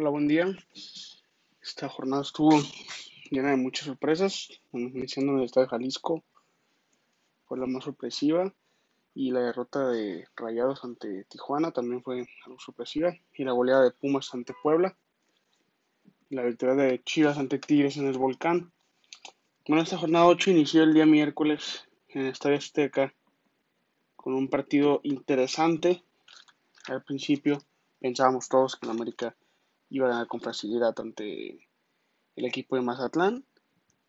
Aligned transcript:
Hola, 0.00 0.10
buen 0.10 0.28
día. 0.28 0.46
Esta 1.60 1.88
jornada 1.88 2.22
estuvo 2.22 2.52
llena 3.32 3.50
de 3.50 3.56
muchas 3.56 3.86
sorpresas. 3.86 4.48
Iniciando 4.72 5.32
en 5.32 5.38
el 5.38 5.46
estado 5.46 5.66
de 5.66 5.70
Jalisco 5.70 6.22
fue 7.46 7.58
la 7.58 7.66
más 7.66 7.82
sorpresiva. 7.82 8.54
Y 9.16 9.32
la 9.32 9.40
derrota 9.40 9.88
de 9.88 10.28
Rayados 10.36 10.84
ante 10.84 11.24
Tijuana 11.24 11.72
también 11.72 12.00
fue 12.04 12.28
algo 12.46 12.60
sorpresiva. 12.60 13.12
Y 13.34 13.42
la 13.42 13.50
goleada 13.50 13.82
de 13.82 13.90
Pumas 13.90 14.32
ante 14.32 14.54
Puebla. 14.62 14.96
La 16.30 16.44
victoria 16.44 16.76
de 16.76 17.02
Chivas 17.02 17.36
ante 17.36 17.58
Tigres 17.58 17.96
en 17.96 18.06
el 18.06 18.18
Volcán. 18.18 18.70
Bueno, 19.66 19.82
esta 19.82 19.98
jornada 19.98 20.26
8 20.26 20.52
inició 20.52 20.84
el 20.84 20.94
día 20.94 21.06
miércoles 21.06 21.88
en 22.10 22.20
el 22.20 22.28
Estadio 22.28 22.58
Azteca 22.58 23.12
con 24.14 24.32
un 24.34 24.46
partido 24.46 25.00
interesante. 25.02 26.04
Al 26.86 27.02
principio 27.02 27.58
pensábamos 27.98 28.48
todos 28.48 28.76
que 28.76 28.86
la 28.86 28.92
América 28.92 29.34
iba 29.90 30.06
a 30.06 30.10
ganar 30.10 30.26
con 30.26 30.40
facilidad 30.40 30.94
ante 30.98 31.68
el 32.36 32.44
equipo 32.44 32.76
de 32.76 32.82
Mazatlán, 32.82 33.44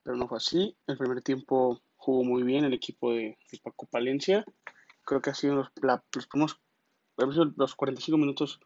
pero 0.04 0.18
no 0.18 0.28
fue 0.28 0.38
así. 0.38 0.76
El 0.88 0.98
primer 0.98 1.22
tiempo 1.22 1.82
jugó 1.96 2.24
muy 2.24 2.44
bien 2.44 2.66
el 2.66 2.74
equipo 2.74 3.14
de, 3.14 3.38
Paco 3.64 3.86
Palencia. 3.88 4.46
Creo 5.06 5.22
que 5.22 5.30
ha 5.30 5.36
sido 5.36 5.56
los, 5.56 5.72
los, 7.18 7.58
los 7.58 7.76
45 7.76 8.18
minutos 8.18 8.60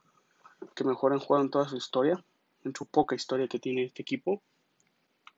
que 0.76 0.84
mejor 0.84 1.14
han 1.14 1.20
jugado 1.20 1.44
en 1.44 1.52
toda 1.52 1.68
su 1.68 1.78
historia, 1.78 2.24
en 2.64 2.76
su 2.76 2.86
poca 2.86 3.16
historia 3.16 3.48
que 3.48 3.60
tiene 3.60 3.84
este 3.84 4.02
equipo. 4.02 4.42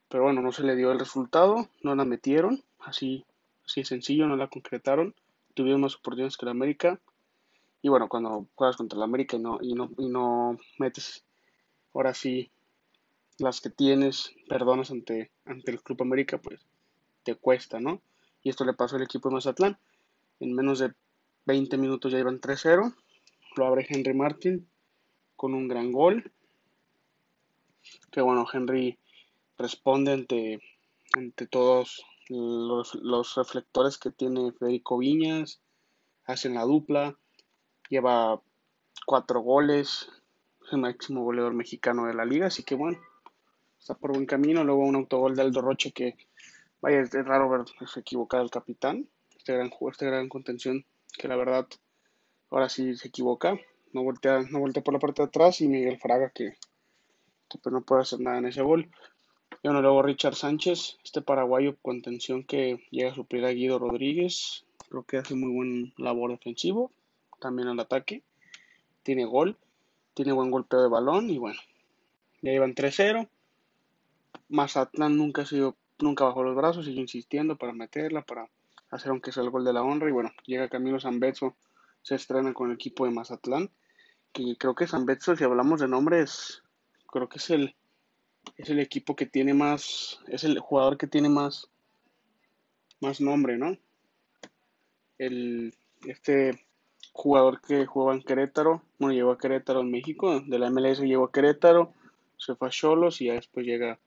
Pero 0.10 0.24
bueno, 0.24 0.42
no 0.42 0.52
se 0.52 0.64
le 0.64 0.76
dio 0.76 0.92
el 0.92 1.00
resultado, 1.00 1.68
no 1.82 1.96
la 1.96 2.06
metieron, 2.06 2.64
así, 2.80 3.26
así 3.66 3.84
sencillo, 3.84 4.28
no 4.28 4.36
la 4.36 4.48
concretaron. 4.48 5.16
Tuvieron 5.54 5.82
más 5.82 5.96
oportunidades 5.96 6.38
que 6.38 6.46
la 6.46 6.52
América. 6.52 7.00
Y 7.82 7.90
bueno, 7.90 8.08
cuando 8.08 8.48
juegas 8.56 8.78
contra 8.78 9.00
la 9.00 9.06
América 9.06 9.38
y 9.38 9.40
no, 9.40 9.60
y 9.62 9.74
no, 9.74 9.90
y 9.98 10.08
no 10.08 10.58
metes 10.80 11.24
ahora 11.96 12.14
sí 12.14 12.52
las 13.38 13.62
que 13.62 13.70
tienes, 13.70 14.32
perdonas 14.48 14.92
ante, 14.92 15.32
ante 15.46 15.72
el 15.72 15.82
Club 15.82 16.02
América, 16.04 16.38
pues 16.38 16.62
te 17.24 17.36
cuesta, 17.36 17.80
¿no? 17.80 18.02
Y 18.44 18.50
esto 18.50 18.64
le 18.66 18.74
pasó 18.74 18.96
al 18.98 19.02
equipo 19.02 19.30
de 19.30 19.36
Mazatlán. 19.36 19.78
En 20.40 20.54
menos 20.54 20.80
de 20.80 20.94
20 21.46 21.78
minutos 21.78 22.12
ya 22.12 22.20
iban 22.20 22.40
3-0. 22.40 22.94
Lo 23.56 23.66
abre 23.66 23.88
Henry 23.90 24.14
Martin 24.14 24.68
con 25.36 25.54
un 25.54 25.68
gran 25.68 25.92
gol. 25.92 26.32
Que 28.12 28.22
bueno, 28.22 28.46
Henry 28.52 28.98
responde 29.58 30.14
ante, 30.14 30.60
ante 31.14 31.48
todos 31.48 32.06
los, 32.30 32.96
los 32.96 33.36
reflectores 33.36 33.98
que 33.98 34.12
tiene 34.12 34.52
Federico 34.52 34.98
Viñas. 34.98 35.60
Hacen 36.26 36.54
la 36.54 36.64
dupla. 36.64 37.18
Lleva 37.90 38.42
cuatro 39.06 39.42
goles 39.42 40.10
el 40.72 40.80
máximo 40.80 41.24
goleador 41.24 41.54
mexicano 41.54 42.06
de 42.06 42.14
la 42.14 42.26
liga, 42.26 42.48
así 42.48 42.64
que 42.64 42.76
bueno, 42.76 43.00
está 43.80 43.94
por 43.94 44.14
buen 44.14 44.26
camino. 44.26 44.64
Luego 44.64 44.82
un 44.82 44.96
autogol 44.96 45.36
de 45.36 45.44
Aldo 45.44 45.62
Roche 45.62 45.92
que, 45.92 46.16
vaya, 46.82 47.02
es 47.02 47.12
raro 47.12 47.50
ver 47.50 47.62
se 47.88 48.00
equivocar 48.00 48.42
al 48.42 48.50
capitán, 48.50 49.08
este 49.38 49.54
gran 49.54 49.70
jugador, 49.70 49.94
este 49.94 50.06
gran 50.06 50.30
contención, 50.30 50.86
que 51.18 51.28
la 51.28 51.36
verdad 51.36 51.68
ahora 52.50 52.70
sí 52.70 52.96
se 52.96 53.10
equivoca, 53.10 53.60
no 53.94 54.04
voltea, 54.04 54.42
no 54.50 54.60
voltea 54.60 54.84
por 54.84 54.94
la 54.94 55.00
parte 55.00 55.22
de 55.22 55.28
atrás 55.28 55.62
y 55.62 55.68
Miguel 55.68 56.00
Fraga 56.00 56.30
que, 56.30 56.54
pues 57.62 57.74
no 57.74 57.82
puede 57.82 58.02
hacer 58.02 58.20
nada 58.20 58.38
en 58.40 58.46
ese 58.46 58.62
gol. 58.62 58.90
Y 59.62 59.68
bueno, 59.68 59.82
luego 59.82 60.02
Richard 60.02 60.36
Sánchez, 60.36 60.98
este 61.04 61.22
paraguayo 61.22 61.78
contención 61.82 62.44
que 62.44 62.84
llega 62.92 63.12
a 63.12 63.16
suplir 63.16 63.46
a 63.46 63.52
Guido 63.52 63.80
Rodríguez, 63.80 64.66
creo 64.90 65.04
que 65.04 65.18
hace 65.18 65.36
muy 65.36 65.52
buen 65.52 65.94
labor 65.98 66.32
defensivo, 66.32 66.92
también 67.40 67.68
al 67.68 67.80
ataque, 67.80 68.24
tiene 69.04 69.26
gol 69.26 69.58
tiene 70.16 70.32
buen 70.32 70.50
golpeo 70.50 70.82
de 70.82 70.90
balón 70.90 71.30
y 71.30 71.38
bueno, 71.38 71.60
ya 72.42 72.52
iban 72.52 72.74
3-0. 72.74 73.30
Mazatlán 74.50 75.18
nunca 75.18 75.44
ha 75.44 75.46
sido, 75.46 75.76
nunca 76.00 76.26
bajó 76.26 76.44
los 76.44 76.56
brazos, 76.56 76.86
sigue 76.86 77.02
insistiendo 77.02 77.58
para 77.58 77.74
meterla, 77.74 78.24
para 78.24 78.50
hacer 78.90 79.12
aunque 79.12 79.32
sea 79.32 79.44
el 79.44 79.50
gol 79.50 79.66
de 79.66 79.74
la 79.74 79.84
honra 79.84 80.10
y 80.10 80.14
bueno, 80.14 80.32
llega 80.46 80.70
Camilo 80.70 81.00
Zambetso, 81.00 81.56
se 82.02 82.16
estrena 82.16 82.54
con 82.54 82.70
el 82.70 82.76
equipo 82.76 83.06
de 83.06 83.12
Mazatlán, 83.12 83.70
que 84.32 84.56
creo 84.58 84.74
que 84.74 84.88
Zambetso, 84.88 85.36
si 85.36 85.44
hablamos 85.44 85.82
de 85.82 85.88
nombres, 85.88 86.64
creo 87.08 87.30
que 87.30 87.38
es 87.38 87.50
el 87.50 87.76
es 88.58 88.70
el 88.70 88.80
equipo 88.80 89.16
que 89.16 89.26
tiene 89.26 89.54
más, 89.54 90.20
es 90.28 90.44
el 90.44 90.60
jugador 90.60 90.98
que 90.98 91.08
tiene 91.08 91.30
más 91.30 91.70
más 93.02 93.20
nombre, 93.20 93.58
¿no? 93.58 93.78
El 95.18 95.76
este 96.06 96.65
jugador 97.16 97.62
que 97.62 97.86
jugaba 97.86 98.14
en 98.14 98.22
Querétaro, 98.22 98.84
bueno, 99.00 99.14
llegó 99.14 99.32
a 99.32 99.38
Querétaro 99.38 99.80
en 99.80 99.90
México, 99.90 100.42
de 100.42 100.60
la 100.60 100.70
MLS 100.70 101.00
llegó 101.00 101.24
a 101.24 101.32
Querétaro, 101.32 101.94
se 102.38 102.56
fue 102.56 102.68
a 102.68 102.72
Cholos 102.72 103.22
y 103.22 103.28
ya 103.28 103.36
después 103.36 103.66
llega 103.66 104.00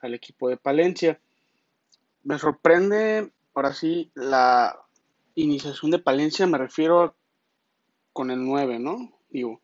al 0.00 0.14
equipo 0.14 0.48
de 0.48 0.56
Palencia. 0.56 1.20
Me 2.22 2.38
sorprende, 2.38 3.32
ahora 3.54 3.74
sí, 3.74 4.12
la 4.14 4.78
iniciación 5.34 5.90
de 5.90 5.98
Palencia, 5.98 6.46
me 6.46 6.56
refiero 6.56 7.16
con 8.12 8.30
el 8.30 8.44
9, 8.44 8.78
¿no? 8.78 9.10
Digo, 9.30 9.60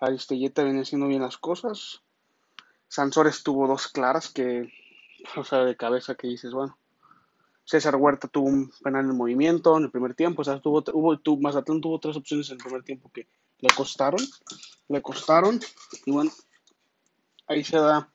Aristelleta 0.00 0.64
viene 0.64 0.80
haciendo 0.80 1.06
bien 1.06 1.22
las 1.22 1.38
cosas. 1.38 2.02
Sansores 2.88 3.44
tuvo 3.44 3.68
dos 3.68 3.86
claras 3.86 4.28
que, 4.28 4.72
o 5.36 5.44
sea, 5.44 5.60
de 5.64 5.76
cabeza 5.76 6.16
que 6.16 6.26
dices, 6.26 6.52
bueno, 6.52 6.76
César 7.64 7.96
Huerta 7.96 8.28
tuvo 8.28 8.48
un 8.48 8.70
penal 8.82 9.06
en 9.06 9.16
movimiento 9.16 9.76
en 9.76 9.84
el 9.84 9.90
primer 9.90 10.14
tiempo. 10.14 10.42
O 10.42 10.44
sea, 10.44 10.60
tuvo, 10.60 10.84
hubo, 10.92 11.40
Mazatlán 11.40 11.80
tuvo 11.80 11.98
tres 11.98 12.16
opciones 12.16 12.48
en 12.50 12.56
el 12.56 12.62
primer 12.62 12.82
tiempo 12.82 13.10
que 13.12 13.26
le 13.60 13.68
costaron. 13.74 14.20
Le 14.88 15.00
costaron. 15.00 15.60
Y 16.04 16.10
bueno, 16.10 16.30
ahí 17.46 17.64
se 17.64 17.78
da, 17.78 18.12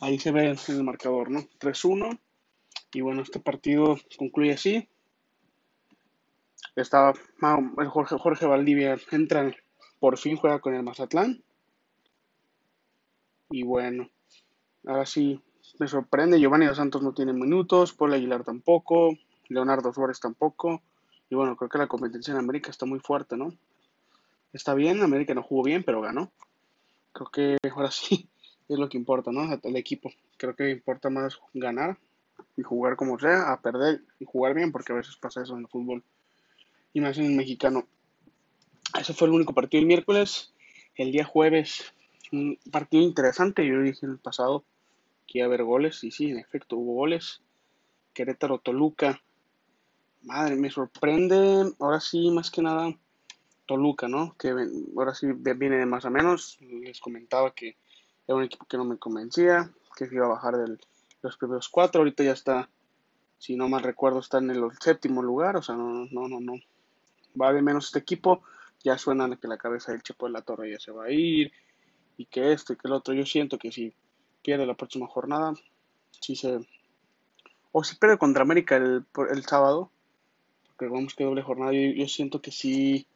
ahí 0.00 0.18
se 0.18 0.30
ve 0.30 0.50
en 0.50 0.58
el 0.68 0.84
marcador, 0.84 1.30
¿no? 1.30 1.40
3-1. 1.60 2.18
Y 2.92 3.00
bueno, 3.00 3.22
este 3.22 3.40
partido 3.40 3.98
concluye 4.16 4.52
así. 4.52 4.88
El 6.76 7.88
Jorge, 7.88 8.18
Jorge 8.18 8.46
Valdivia 8.46 8.98
entra, 9.12 9.54
por 10.00 10.18
fin 10.18 10.36
juega 10.36 10.60
con 10.60 10.74
el 10.74 10.82
Mazatlán. 10.82 11.42
Y 13.50 13.62
bueno, 13.62 14.10
ahora 14.84 15.06
sí, 15.06 15.40
me 15.78 15.88
sorprende, 15.88 16.38
Giovanni 16.38 16.66
dos 16.66 16.76
Santos 16.76 17.02
no 17.02 17.12
tiene 17.12 17.32
minutos, 17.32 17.92
Paul 17.92 18.14
Aguilar 18.14 18.44
tampoco, 18.44 19.16
Leonardo 19.48 19.92
Suárez 19.92 20.20
tampoco. 20.20 20.82
Y 21.30 21.34
bueno, 21.34 21.56
creo 21.56 21.68
que 21.68 21.78
la 21.78 21.86
competencia 21.86 22.32
en 22.32 22.38
América 22.38 22.70
está 22.70 22.86
muy 22.86 23.00
fuerte, 23.00 23.36
¿no? 23.36 23.52
Está 24.52 24.74
bien, 24.74 25.02
América 25.02 25.34
no 25.34 25.42
jugó 25.42 25.64
bien, 25.64 25.82
pero 25.82 26.00
ganó. 26.00 26.30
Creo 27.12 27.28
que 27.28 27.56
ahora 27.72 27.90
sí 27.90 28.28
es 28.68 28.78
lo 28.78 28.88
que 28.88 28.98
importa, 28.98 29.32
¿no? 29.32 29.52
El 29.62 29.76
equipo. 29.76 30.12
Creo 30.36 30.54
que 30.54 30.70
importa 30.70 31.10
más 31.10 31.38
ganar 31.52 31.98
y 32.56 32.62
jugar 32.62 32.96
como 32.96 33.18
sea, 33.18 33.52
a 33.52 33.60
perder 33.60 34.02
y 34.20 34.24
jugar 34.24 34.54
bien, 34.54 34.70
porque 34.70 34.92
a 34.92 34.96
veces 34.96 35.16
pasa 35.16 35.42
eso 35.42 35.54
en 35.54 35.60
el 35.60 35.68
fútbol. 35.68 36.04
Y 36.92 37.00
más 37.00 37.18
en 37.18 37.26
el 37.26 37.34
mexicano. 37.34 37.86
Ese 38.98 39.12
fue 39.12 39.26
el 39.26 39.34
único 39.34 39.54
partido 39.54 39.80
el 39.80 39.86
miércoles. 39.86 40.52
El 40.94 41.10
día 41.10 41.24
jueves, 41.24 41.92
un 42.30 42.56
partido 42.70 43.02
interesante, 43.02 43.66
yo 43.66 43.80
dije 43.80 44.06
en 44.06 44.12
el 44.12 44.18
pasado 44.18 44.64
que 45.26 45.38
iba 45.38 45.46
a 45.46 45.48
haber 45.48 45.64
goles, 45.64 46.02
y 46.04 46.10
sí, 46.10 46.30
en 46.30 46.38
efecto 46.38 46.76
hubo 46.76 46.94
goles. 46.94 47.42
Querétaro 48.12 48.58
Toluca. 48.58 49.20
Madre, 50.22 50.56
me 50.56 50.70
sorprende, 50.70 51.72
ahora 51.80 52.00
sí, 52.00 52.30
más 52.30 52.50
que 52.50 52.62
nada, 52.62 52.96
Toluca, 53.66 54.08
¿no? 54.08 54.36
Que 54.38 54.54
ahora 54.96 55.14
sí 55.14 55.26
viene 55.32 55.76
de 55.76 55.86
más 55.86 56.04
a 56.04 56.10
menos. 56.10 56.58
Les 56.60 57.00
comentaba 57.00 57.54
que 57.54 57.76
era 58.26 58.36
un 58.36 58.44
equipo 58.44 58.66
que 58.66 58.76
no 58.76 58.84
me 58.84 58.98
convencía, 58.98 59.70
que 59.96 60.08
iba 60.10 60.26
a 60.26 60.30
bajar 60.30 60.56
de 60.56 60.78
los 61.22 61.36
primeros 61.36 61.68
cuatro. 61.68 62.00
Ahorita 62.00 62.24
ya 62.24 62.32
está, 62.32 62.68
si 63.38 63.56
no 63.56 63.68
mal 63.68 63.82
recuerdo, 63.82 64.20
está 64.20 64.38
en 64.38 64.50
el 64.50 64.62
séptimo 64.80 65.22
lugar. 65.22 65.56
O 65.56 65.62
sea, 65.62 65.76
no, 65.76 66.06
no, 66.10 66.28
no, 66.28 66.40
no. 66.40 66.54
Va 67.40 67.52
de 67.52 67.62
menos 67.62 67.86
este 67.86 67.98
equipo. 67.98 68.42
Ya 68.82 68.98
suena 68.98 69.34
que 69.36 69.48
la 69.48 69.56
cabeza 69.56 69.92
del 69.92 70.02
Chepo 70.02 70.26
de 70.26 70.32
la 70.32 70.42
Torre 70.42 70.70
ya 70.70 70.78
se 70.78 70.92
va 70.92 71.04
a 71.04 71.10
ir. 71.10 71.52
Y 72.16 72.26
que 72.26 72.52
esto 72.52 72.72
y 72.72 72.76
que 72.76 72.86
el 72.86 72.94
otro. 72.94 73.14
Yo 73.14 73.26
siento 73.26 73.58
que 73.58 73.72
sí 73.72 73.94
pierde 74.44 74.66
la 74.66 74.74
próxima 74.74 75.06
jornada, 75.06 75.54
si 76.20 76.36
se 76.36 76.60
o 77.72 77.82
si 77.82 77.96
pierde 77.96 78.18
contra 78.18 78.42
América 78.42 78.76
el, 78.76 79.04
el 79.30 79.44
sábado, 79.44 79.90
porque 80.76 80.92
vamos 80.92 81.14
que 81.14 81.24
doble 81.24 81.42
jornada, 81.42 81.72
yo, 81.72 82.06
siento 82.06 82.40
que 82.40 82.52
sí, 82.52 83.06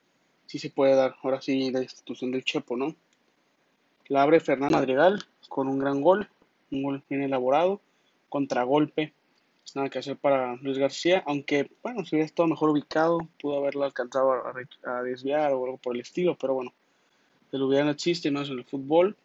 sí 0.47 0.59
se 0.59 0.71
puede 0.71 0.97
dar, 0.97 1.15
ahora 1.23 1.41
sí, 1.41 1.71
la 1.71 1.83
institución 1.83 2.33
del 2.33 2.45
Chepo, 2.45 2.77
¿no? 2.77 2.97
La 4.09 4.23
abre 4.23 4.41
Fernando 4.41 4.77
Madrigal 4.77 5.25
con 5.49 5.69
un 5.69 5.79
gran 5.79 6.01
gol, 6.01 6.29
un 6.73 6.83
gol 6.83 7.03
bien 7.09 7.23
elaborado, 7.23 7.81
contragolpe, 8.29 9.13
nada 9.75 9.91
que 9.91 9.99
hacer 9.99 10.17
para 10.17 10.57
Luis 10.57 10.79
García, 10.79 11.23
aunque, 11.27 11.71
bueno, 11.83 12.05
si 12.05 12.17
hubiera 12.17 12.27
estado 12.27 12.49
mejor 12.49 12.71
ubicado, 12.71 13.19
pudo 13.41 13.59
haberlo 13.59 13.85
alcanzado 13.85 14.33
a, 14.33 15.03
desviar 15.03 15.53
o 15.53 15.65
algo 15.65 15.77
por 15.77 15.95
el 15.95 16.01
estilo, 16.01 16.37
pero 16.41 16.55
bueno, 16.55 16.73
el 17.53 17.63
hubiera 17.63 17.85
no 17.85 17.91
existe, 17.91 18.29
es 18.29 18.35
en 18.49 18.59
el 18.59 18.65
fútbol, 18.65 19.17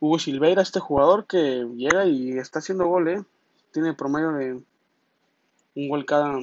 Hugo 0.00 0.18
Silveira, 0.18 0.62
este 0.62 0.80
jugador 0.80 1.26
que 1.26 1.66
llega 1.74 2.06
y 2.06 2.38
está 2.38 2.60
haciendo 2.60 2.86
gol, 2.86 3.08
¿eh? 3.08 3.24
Tiene 3.72 3.94
promedio 3.94 4.32
de 4.32 4.62
un 5.74 5.88
gol 5.88 6.04
cada 6.04 6.38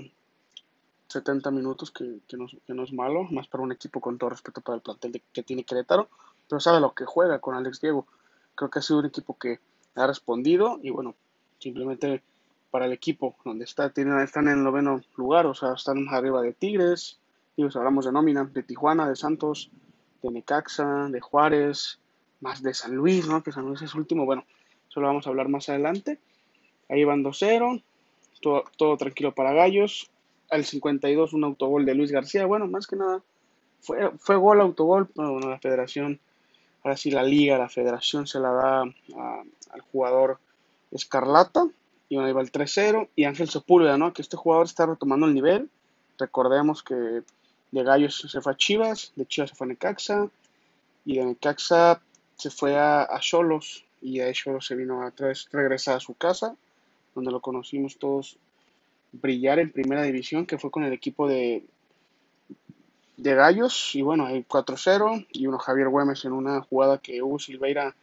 70 1.07 1.52
minutos, 1.52 1.92
que, 1.92 2.19
no, 2.68 2.84
es 2.84 2.94
malo, 2.94 3.24
más 3.24 3.48
para 3.48 3.63
un 3.63 3.72
equipo 3.72 4.02
con 4.02 4.18
todo 4.18 4.30
respeto 4.30 4.62
para 4.62 4.75
el 4.75 4.81
plantel 4.81 5.22
que 5.31 5.44
tiene 5.44 5.63
Querétaro, 5.63 6.10
pero 6.50 6.60
sabe 6.60 6.81
lo 6.81 6.94
que 6.94 7.06
juega 7.06 7.40
con 7.40 7.56
Alex 7.56 7.80
Diego. 7.80 8.06
creo 8.56 8.69
que 8.69 8.80
ha 8.80 8.81
sido 8.81 9.00
un 9.00 9.06
equipo 9.06 9.38
que 9.38 9.60
ha 9.96 10.07
respondido 10.07 10.80
y 10.84 10.90
bueno, 10.90 11.16
simplemente 11.60 12.22
para 12.72 12.86
el 12.86 12.92
equipo 12.92 13.36
donde 13.46 13.63
está, 13.63 13.90
tienen, 13.90 14.19
están 14.19 14.48
en 14.50 14.57
el 14.57 14.63
noveno 14.63 15.02
lugar, 15.16 15.46
o 15.46 15.54
sea, 15.54 15.74
están 15.74 16.10
arriba 16.10 16.42
de 16.42 16.52
Tigres, 16.52 17.19
y 17.56 17.63
hablamos 17.63 18.04
de 18.04 18.12
nómina, 18.12 18.44
de 18.44 18.63
Tijuana, 18.63 19.07
de 19.07 19.16
Santos, 19.16 19.72
de 20.22 20.31
Necaxa, 20.31 21.07
de 21.10 21.22
Juárez, 21.22 22.00
más 22.41 22.61
de 22.61 22.73
San 22.73 22.95
Luis, 22.95 23.27
¿no? 23.27 23.43
Que 23.43 23.51
San 23.51 23.65
Luis 23.65 23.81
es 23.81 23.95
último, 23.95 24.25
bueno, 24.25 24.45
eso 24.89 25.01
lo 25.01 25.07
vamos 25.07 25.25
a 25.25 25.29
hablar 25.29 25.49
más 25.49 25.69
adelante. 25.69 26.19
Ahí 26.89 27.03
van 27.03 27.23
2-0, 27.23 27.83
todo, 28.41 28.63
todo 28.77 28.97
tranquilo 28.97 29.33
para 29.33 29.53
Gallos. 29.53 30.09
Al 30.51 30.63
52 30.63 31.33
un 31.33 31.43
autogol 31.43 31.85
de 31.85 31.95
Luis 31.95 32.11
García, 32.11 32.45
bueno, 32.45 32.67
más 32.67 32.85
que 32.85 32.95
nada 32.95 33.23
fue, 33.85 34.11
fue 34.17 34.35
gol, 34.35 34.61
autogol, 34.61 35.09
bueno, 35.15 35.49
la 35.49 35.59
federación, 35.59 36.19
ahora 36.83 36.97
sí 36.97 37.11
la 37.11 37.23
liga, 37.23 37.57
la 37.57 37.69
federación 37.69 38.27
se 38.27 38.39
la 38.39 38.51
da 38.51 38.81
al 38.81 39.81
jugador 39.91 40.39
Escarlata, 40.91 41.67
y 42.09 42.15
bueno, 42.15 42.27
ahí 42.27 42.33
va 42.33 42.41
el 42.41 42.51
3-0, 42.51 43.09
y 43.15 43.23
Ángel 43.25 43.49
Sepúlveda, 43.49 43.97
¿no? 43.97 44.13
Que 44.13 44.21
este 44.21 44.37
jugador 44.37 44.65
está 44.65 44.85
retomando 44.85 45.25
el 45.25 45.33
nivel, 45.33 45.69
recordemos 46.17 46.83
que 46.83 46.93
de 46.95 47.83
Gallos 47.83 48.27
se 48.29 48.41
fue 48.41 48.53
a 48.53 48.57
Chivas, 48.57 49.11
de 49.15 49.25
Chivas 49.25 49.49
se 49.49 49.55
fue 49.55 49.65
a 49.65 49.69
Necaxa, 49.69 50.29
y 51.05 51.17
de 51.17 51.25
Necaxa 51.25 52.01
se 52.37 52.49
fue 52.49 52.77
a 52.77 53.07
Cholos, 53.19 53.85
y 54.01 54.19
de 54.19 54.33
Cholos 54.33 54.67
se 54.67 54.75
vino 54.75 55.01
a 55.01 55.13
regresar 55.51 55.97
a 55.97 55.99
su 55.99 56.13
casa, 56.13 56.55
donde 57.15 57.31
lo 57.31 57.39
conocimos 57.39 57.97
todos 57.97 58.37
brillar 59.11 59.59
en 59.59 59.71
primera 59.71 60.03
división, 60.03 60.45
que 60.45 60.57
fue 60.57 60.71
con 60.71 60.83
el 60.83 60.93
equipo 60.93 61.27
de, 61.27 61.63
de 63.17 63.35
Gallos. 63.35 63.95
Y 63.95 64.01
bueno, 64.01 64.25
hay 64.25 64.43
4-0 64.43 65.27
y 65.31 65.47
uno 65.47 65.57
Javier 65.57 65.89
Güemes 65.89 66.25
en 66.25 66.33
una 66.33 66.61
jugada 66.61 66.97
que 66.97 67.21
Hugo 67.21 67.39
Silveira 67.39 67.95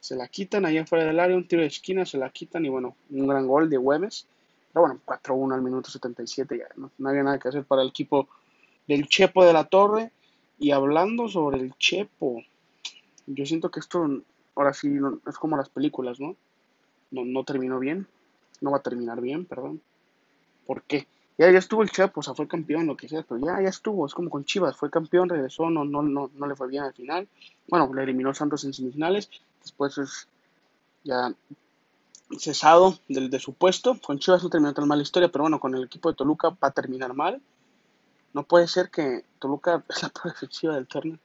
se 0.00 0.14
la 0.14 0.28
quitan 0.28 0.64
allá 0.64 0.82
afuera 0.82 1.04
del 1.04 1.18
área, 1.18 1.36
un 1.36 1.48
tiro 1.48 1.62
de 1.62 1.68
esquina, 1.68 2.06
se 2.06 2.18
la 2.18 2.30
quitan 2.30 2.64
y 2.64 2.68
bueno, 2.68 2.94
un 3.10 3.26
gran 3.26 3.46
gol 3.46 3.68
de 3.68 3.78
Güemes. 3.78 4.26
Pero 4.72 4.86
bueno, 4.86 5.00
4-1 5.04 5.54
al 5.54 5.62
minuto 5.62 5.90
77, 5.90 6.58
ya 6.58 6.68
no, 6.76 6.90
había 7.08 7.22
nada 7.22 7.38
que 7.38 7.48
hacer 7.48 7.64
para 7.64 7.82
el 7.82 7.88
equipo 7.88 8.28
del 8.86 9.08
Chepo 9.08 9.44
de 9.44 9.52
la 9.52 9.64
Torre. 9.64 10.12
Y 10.60 10.72
hablando 10.72 11.28
sobre 11.28 11.58
el 11.58 11.74
Chepo, 11.78 12.42
yo 13.34 13.46
siento 13.46 13.70
que 13.70 13.80
esto 13.80 14.22
ahora 14.54 14.72
sí 14.72 14.88
no, 14.88 15.20
es 15.26 15.36
como 15.36 15.56
las 15.56 15.68
películas, 15.68 16.20
¿no? 16.20 16.36
¿no? 17.10 17.24
No 17.24 17.44
terminó 17.44 17.78
bien, 17.78 18.06
no 18.60 18.70
va 18.70 18.78
a 18.78 18.82
terminar 18.82 19.20
bien, 19.20 19.44
perdón. 19.44 19.80
¿Por 20.66 20.82
qué? 20.82 21.06
Ya, 21.38 21.46
estuvo 21.46 21.82
el 21.82 21.90
Chepo, 21.90 22.20
o 22.20 22.22
sea, 22.22 22.34
fue 22.34 22.48
campeón, 22.48 22.86
lo 22.86 22.96
que 22.96 23.08
sea, 23.08 23.22
pero 23.22 23.40
ya, 23.40 23.62
ya 23.62 23.68
estuvo, 23.68 24.04
es 24.06 24.12
como 24.12 24.28
con 24.28 24.44
Chivas, 24.44 24.76
fue 24.76 24.90
campeón, 24.90 25.28
regresó, 25.28 25.70
no, 25.70 25.84
no, 25.84 26.02
no, 26.02 26.30
no 26.34 26.46
le 26.46 26.56
fue 26.56 26.66
bien 26.66 26.82
al 26.82 26.94
final. 26.94 27.28
Bueno, 27.68 27.92
le 27.94 28.02
eliminó 28.02 28.34
Santos 28.34 28.64
en 28.64 28.74
semifinales, 28.74 29.30
después 29.62 29.98
es 29.98 30.26
ya 31.04 31.32
cesado 32.36 32.98
del, 33.08 33.30
de 33.30 33.38
su 33.38 33.54
puesto. 33.54 33.98
Con 34.00 34.18
Chivas 34.18 34.42
no 34.42 34.50
terminó 34.50 34.74
tan 34.74 34.88
mal 34.88 34.98
la 34.98 35.02
historia, 35.02 35.30
pero 35.30 35.44
bueno, 35.44 35.60
con 35.60 35.74
el 35.74 35.84
equipo 35.84 36.10
de 36.10 36.16
Toluca 36.16 36.50
va 36.50 36.68
a 36.68 36.72
terminar 36.72 37.14
mal. 37.14 37.40
No 38.34 38.42
puede 38.42 38.68
ser 38.68 38.90
que 38.90 39.24
Toluca 39.38 39.84
es 39.88 40.02
la 40.02 40.10
peor 40.10 40.74
del 40.74 40.86
torneo. 40.86 41.18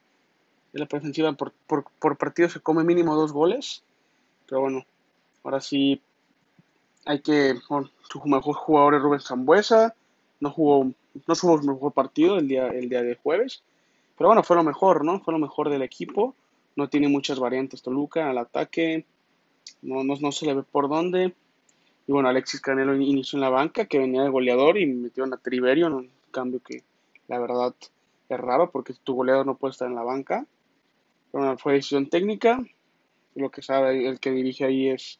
Es 0.73 0.79
la 0.79 0.87
peor 0.87 1.01
defensiva 1.01 1.31
por, 1.33 1.53
por, 1.67 1.85
por 1.99 2.17
partido 2.17 2.49
se 2.49 2.59
come 2.59 2.83
mínimo 2.83 3.15
dos 3.15 3.31
goles. 3.31 3.83
Pero 4.47 4.61
bueno, 4.61 4.85
ahora 5.43 5.61
sí 5.61 6.01
hay 7.05 7.21
que. 7.21 7.55
Bueno, 7.69 7.89
su 8.09 8.21
mejor 8.25 8.55
jugador 8.55 8.95
es 8.95 9.01
Rubén 9.01 9.19
Zambuesa. 9.19 9.95
No 10.39 10.51
jugó, 10.51 10.85
no 10.85 11.35
jugó 11.35 11.61
su 11.61 11.67
mejor 11.67 11.93
partido 11.93 12.37
el 12.37 12.47
día, 12.47 12.67
el 12.67 12.89
día 12.89 13.01
de 13.01 13.15
jueves. 13.15 13.63
Pero 14.17 14.29
bueno, 14.29 14.43
fue 14.43 14.55
lo 14.55 14.63
mejor, 14.63 15.05
¿no? 15.05 15.19
Fue 15.19 15.33
lo 15.33 15.39
mejor 15.39 15.69
del 15.69 15.81
equipo. 15.81 16.35
No 16.75 16.89
tiene 16.89 17.07
muchas 17.07 17.39
variantes 17.39 17.81
Toluca 17.81 18.29
al 18.29 18.37
ataque. 18.37 19.05
No, 19.81 20.03
no, 20.03 20.15
no 20.19 20.31
se 20.31 20.45
le 20.45 20.55
ve 20.55 20.63
por 20.63 20.89
dónde. 20.89 21.33
Y 22.07 22.11
bueno, 22.11 22.29
Alexis 22.29 22.61
Canelo 22.61 22.95
inició 22.95 23.37
en 23.37 23.41
la 23.41 23.49
banca, 23.49 23.85
que 23.85 23.99
venía 23.99 24.23
de 24.23 24.29
goleador 24.29 24.77
y 24.77 24.85
metió 24.85 25.23
a 25.23 25.37
Triverio, 25.37 25.87
en 25.87 25.93
un 25.93 26.09
cambio 26.31 26.59
que 26.59 26.83
la 27.27 27.39
verdad 27.39 27.73
es 28.27 28.39
raro 28.39 28.71
porque 28.71 28.93
tu 28.93 29.13
goleador 29.13 29.45
no 29.45 29.55
puede 29.55 29.71
estar 29.71 29.87
en 29.87 29.95
la 29.95 30.03
banca. 30.03 30.45
Bueno, 31.33 31.57
fue 31.57 31.73
decisión 31.73 32.07
técnica. 32.09 32.63
Lo 33.33 33.49
que 33.49 33.63
sabe 33.63 34.07
el 34.07 34.19
que 34.19 34.29
dirige 34.29 34.65
ahí 34.65 34.89
es 34.89 35.19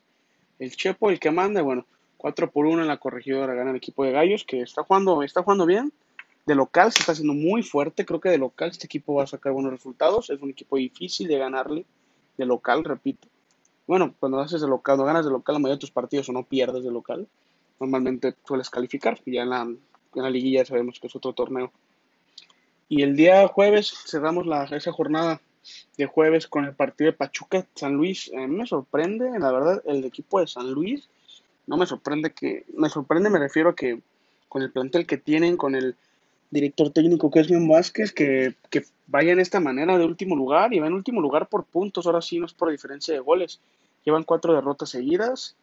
el 0.59 0.75
Chepo, 0.75 1.09
el 1.09 1.19
que 1.19 1.31
manda. 1.31 1.63
Bueno, 1.63 1.87
4 2.17 2.51
por 2.51 2.67
1 2.67 2.83
en 2.83 2.87
la 2.87 2.97
corregidora 2.97 3.55
gana 3.55 3.71
el 3.71 3.77
equipo 3.77 4.05
de 4.05 4.11
Gallos, 4.11 4.43
que 4.43 4.61
está 4.61 4.83
jugando, 4.83 5.23
está 5.23 5.41
jugando 5.41 5.65
bien. 5.65 5.91
De 6.45 6.53
local 6.53 6.91
se 6.91 6.99
está 6.99 7.13
haciendo 7.13 7.33
muy 7.33 7.63
fuerte. 7.63 8.05
Creo 8.05 8.21
que 8.21 8.29
de 8.29 8.37
local 8.37 8.69
este 8.69 8.85
equipo 8.85 9.15
va 9.15 9.23
a 9.23 9.27
sacar 9.27 9.53
buenos 9.53 9.71
resultados. 9.71 10.29
Es 10.29 10.39
un 10.39 10.51
equipo 10.51 10.77
difícil 10.77 11.27
de 11.27 11.39
ganarle. 11.39 11.83
De 12.37 12.45
local, 12.45 12.83
repito. 12.83 13.27
Bueno, 13.87 14.13
cuando 14.19 14.39
haces 14.39 14.61
de 14.61 14.67
local, 14.67 14.97
cuando 14.97 15.05
ganas 15.05 15.25
de 15.25 15.31
local 15.31 15.53
la 15.53 15.59
mayoría 15.59 15.77
de 15.77 15.81
tus 15.81 15.91
partidos 15.91 16.29
o 16.29 16.31
no 16.31 16.43
pierdes 16.43 16.83
de 16.83 16.91
local, 16.91 17.27
normalmente 17.79 18.35
sueles 18.45 18.69
calificar. 18.69 19.19
Ya 19.25 19.41
en 19.41 19.49
la, 19.49 19.61
en 19.61 19.79
la 20.13 20.29
liguilla 20.29 20.63
sabemos 20.63 20.99
que 20.99 21.07
es 21.07 21.15
otro 21.15 21.33
torneo. 21.33 21.71
Y 22.87 23.01
el 23.01 23.15
día 23.15 23.47
jueves 23.47 23.91
cerramos 24.05 24.45
la, 24.45 24.65
esa 24.65 24.91
jornada 24.91 25.41
de 25.97 26.05
jueves 26.05 26.47
con 26.47 26.65
el 26.65 26.73
partido 26.73 27.11
de 27.11 27.17
Pachuca 27.17 27.65
San 27.75 27.93
Luis. 27.93 28.31
Me 28.33 28.65
sorprende, 28.65 29.37
la 29.39 29.51
verdad, 29.51 29.81
el 29.85 30.03
equipo 30.05 30.39
de 30.39 30.47
San 30.47 30.71
Luis 30.71 31.09
no 31.67 31.77
me 31.77 31.85
sorprende 31.85 32.33
que, 32.33 32.65
me 32.75 32.89
sorprende, 32.89 33.29
me 33.29 33.39
refiero 33.39 33.69
a 33.69 33.75
que 33.75 34.01
con 34.49 34.61
el 34.61 34.71
plantel 34.71 35.05
que 35.05 35.17
tienen, 35.17 35.57
con 35.57 35.75
el 35.75 35.95
director 36.51 36.91
técnico 36.91 37.31
que 37.31 37.39
es 37.39 37.49
Mion 37.49 37.67
Vázquez, 37.67 38.11
que, 38.11 38.55
que 38.69 38.85
vayan 39.07 39.37
de 39.37 39.43
esta 39.43 39.59
manera 39.59 39.97
de 39.97 40.05
último 40.05 40.35
lugar 40.35 40.73
y 40.73 40.79
van 40.79 40.89
en 40.89 40.93
último 40.93 41.21
lugar 41.21 41.47
por 41.47 41.65
puntos, 41.65 42.05
ahora 42.05 42.21
sí 42.21 42.37
no 42.37 42.45
es 42.45 42.53
por 42.53 42.69
diferencia 42.69 43.13
de 43.13 43.19
goles. 43.19 43.59
Llevan 44.03 44.23
cuatro 44.23 44.53
derrotas 44.53 44.89
seguidas 44.89 45.55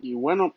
y 0.00 0.14
bueno, 0.14 0.54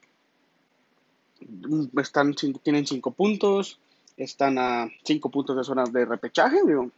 están, 1.99 2.33
tienen 2.63 2.85
cinco 2.85 3.11
puntos, 3.11 3.79
están 4.15 4.57
a 4.57 4.87
cinco 5.03 5.29
puntos 5.29 5.57
de 5.57 5.63
zona 5.63 5.83
de 5.85 6.05
repechaje, 6.05 6.59
digo, 6.65 6.91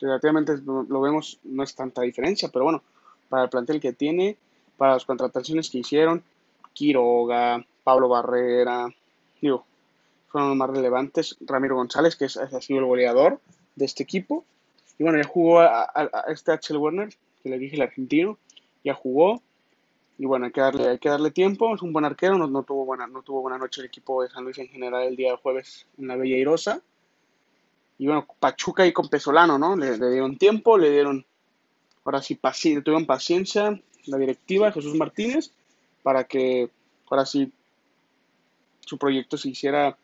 relativamente 0.00 0.56
lo 0.64 1.00
vemos, 1.00 1.38
no 1.44 1.62
es 1.62 1.74
tanta 1.74 2.02
diferencia, 2.02 2.48
pero 2.52 2.64
bueno, 2.64 2.82
para 3.28 3.44
el 3.44 3.50
plantel 3.50 3.80
que 3.80 3.92
tiene, 3.92 4.36
para 4.76 4.94
las 4.94 5.04
contrataciones 5.04 5.70
que 5.70 5.78
hicieron, 5.78 6.22
Quiroga, 6.72 7.64
Pablo 7.84 8.08
Barrera, 8.08 8.88
digo, 9.40 9.64
fueron 10.30 10.50
los 10.50 10.58
más 10.58 10.70
relevantes. 10.70 11.36
Ramiro 11.40 11.76
González, 11.76 12.16
que 12.16 12.26
es, 12.26 12.36
ha 12.36 12.60
sido 12.60 12.80
el 12.80 12.86
goleador 12.86 13.40
de 13.76 13.84
este 13.84 14.02
equipo. 14.02 14.44
Y 14.98 15.02
bueno, 15.02 15.18
ya 15.18 15.26
jugó 15.26 15.60
a, 15.60 15.90
este 16.28 16.52
Axel 16.52 16.76
Werner, 16.76 17.08
que 17.42 17.48
le 17.48 17.58
dije 17.58 17.76
el 17.76 17.82
argentino, 17.82 18.38
ya 18.84 18.94
jugó. 18.94 19.42
Y 20.18 20.26
bueno, 20.26 20.46
hay 20.46 20.52
que 20.52 20.60
darle, 20.60 20.88
hay 20.88 20.98
que 20.98 21.08
darle 21.08 21.30
tiempo. 21.30 21.74
Es 21.74 21.82
un 21.82 21.92
buen 21.92 22.04
arquero, 22.04 22.36
no, 22.36 22.62
tuvo 22.62 22.84
buena, 22.84 23.06
no 23.06 23.22
tuvo 23.22 23.40
buena 23.40 23.58
noche 23.58 23.80
el 23.80 23.86
equipo 23.86 24.22
de 24.22 24.28
San 24.28 24.44
Luis 24.44 24.58
en 24.58 24.68
general 24.68 25.02
el 25.02 25.16
día 25.16 25.36
jueves 25.36 25.86
en 25.98 26.08
la 26.08 26.16
Bella 26.16 26.36
Irosa. 26.36 26.80
Y 28.00 28.06
bueno, 28.06 28.26
Pachuca 28.38 28.86
y 28.86 28.94
con 28.94 29.10
Pesolano, 29.10 29.58
¿no? 29.58 29.76
Le, 29.76 29.98
dieron 29.98 30.38
tiempo, 30.38 30.78
le 30.78 30.90
dieron, 30.90 31.26
ahora 32.02 32.22
sí, 32.22 32.34
paci 32.34 32.80
tuvieron 32.80 33.04
paciencia 33.04 33.78
la 34.06 34.16
directiva, 34.16 34.72
Jesús 34.72 34.94
Martínez, 34.94 35.52
para 36.02 36.24
que 36.24 36.70
ahora 37.10 37.26
sí 37.26 37.52
su 38.86 38.96
proyecto 38.96 39.36
se 39.36 39.50
hiciera 39.50 39.98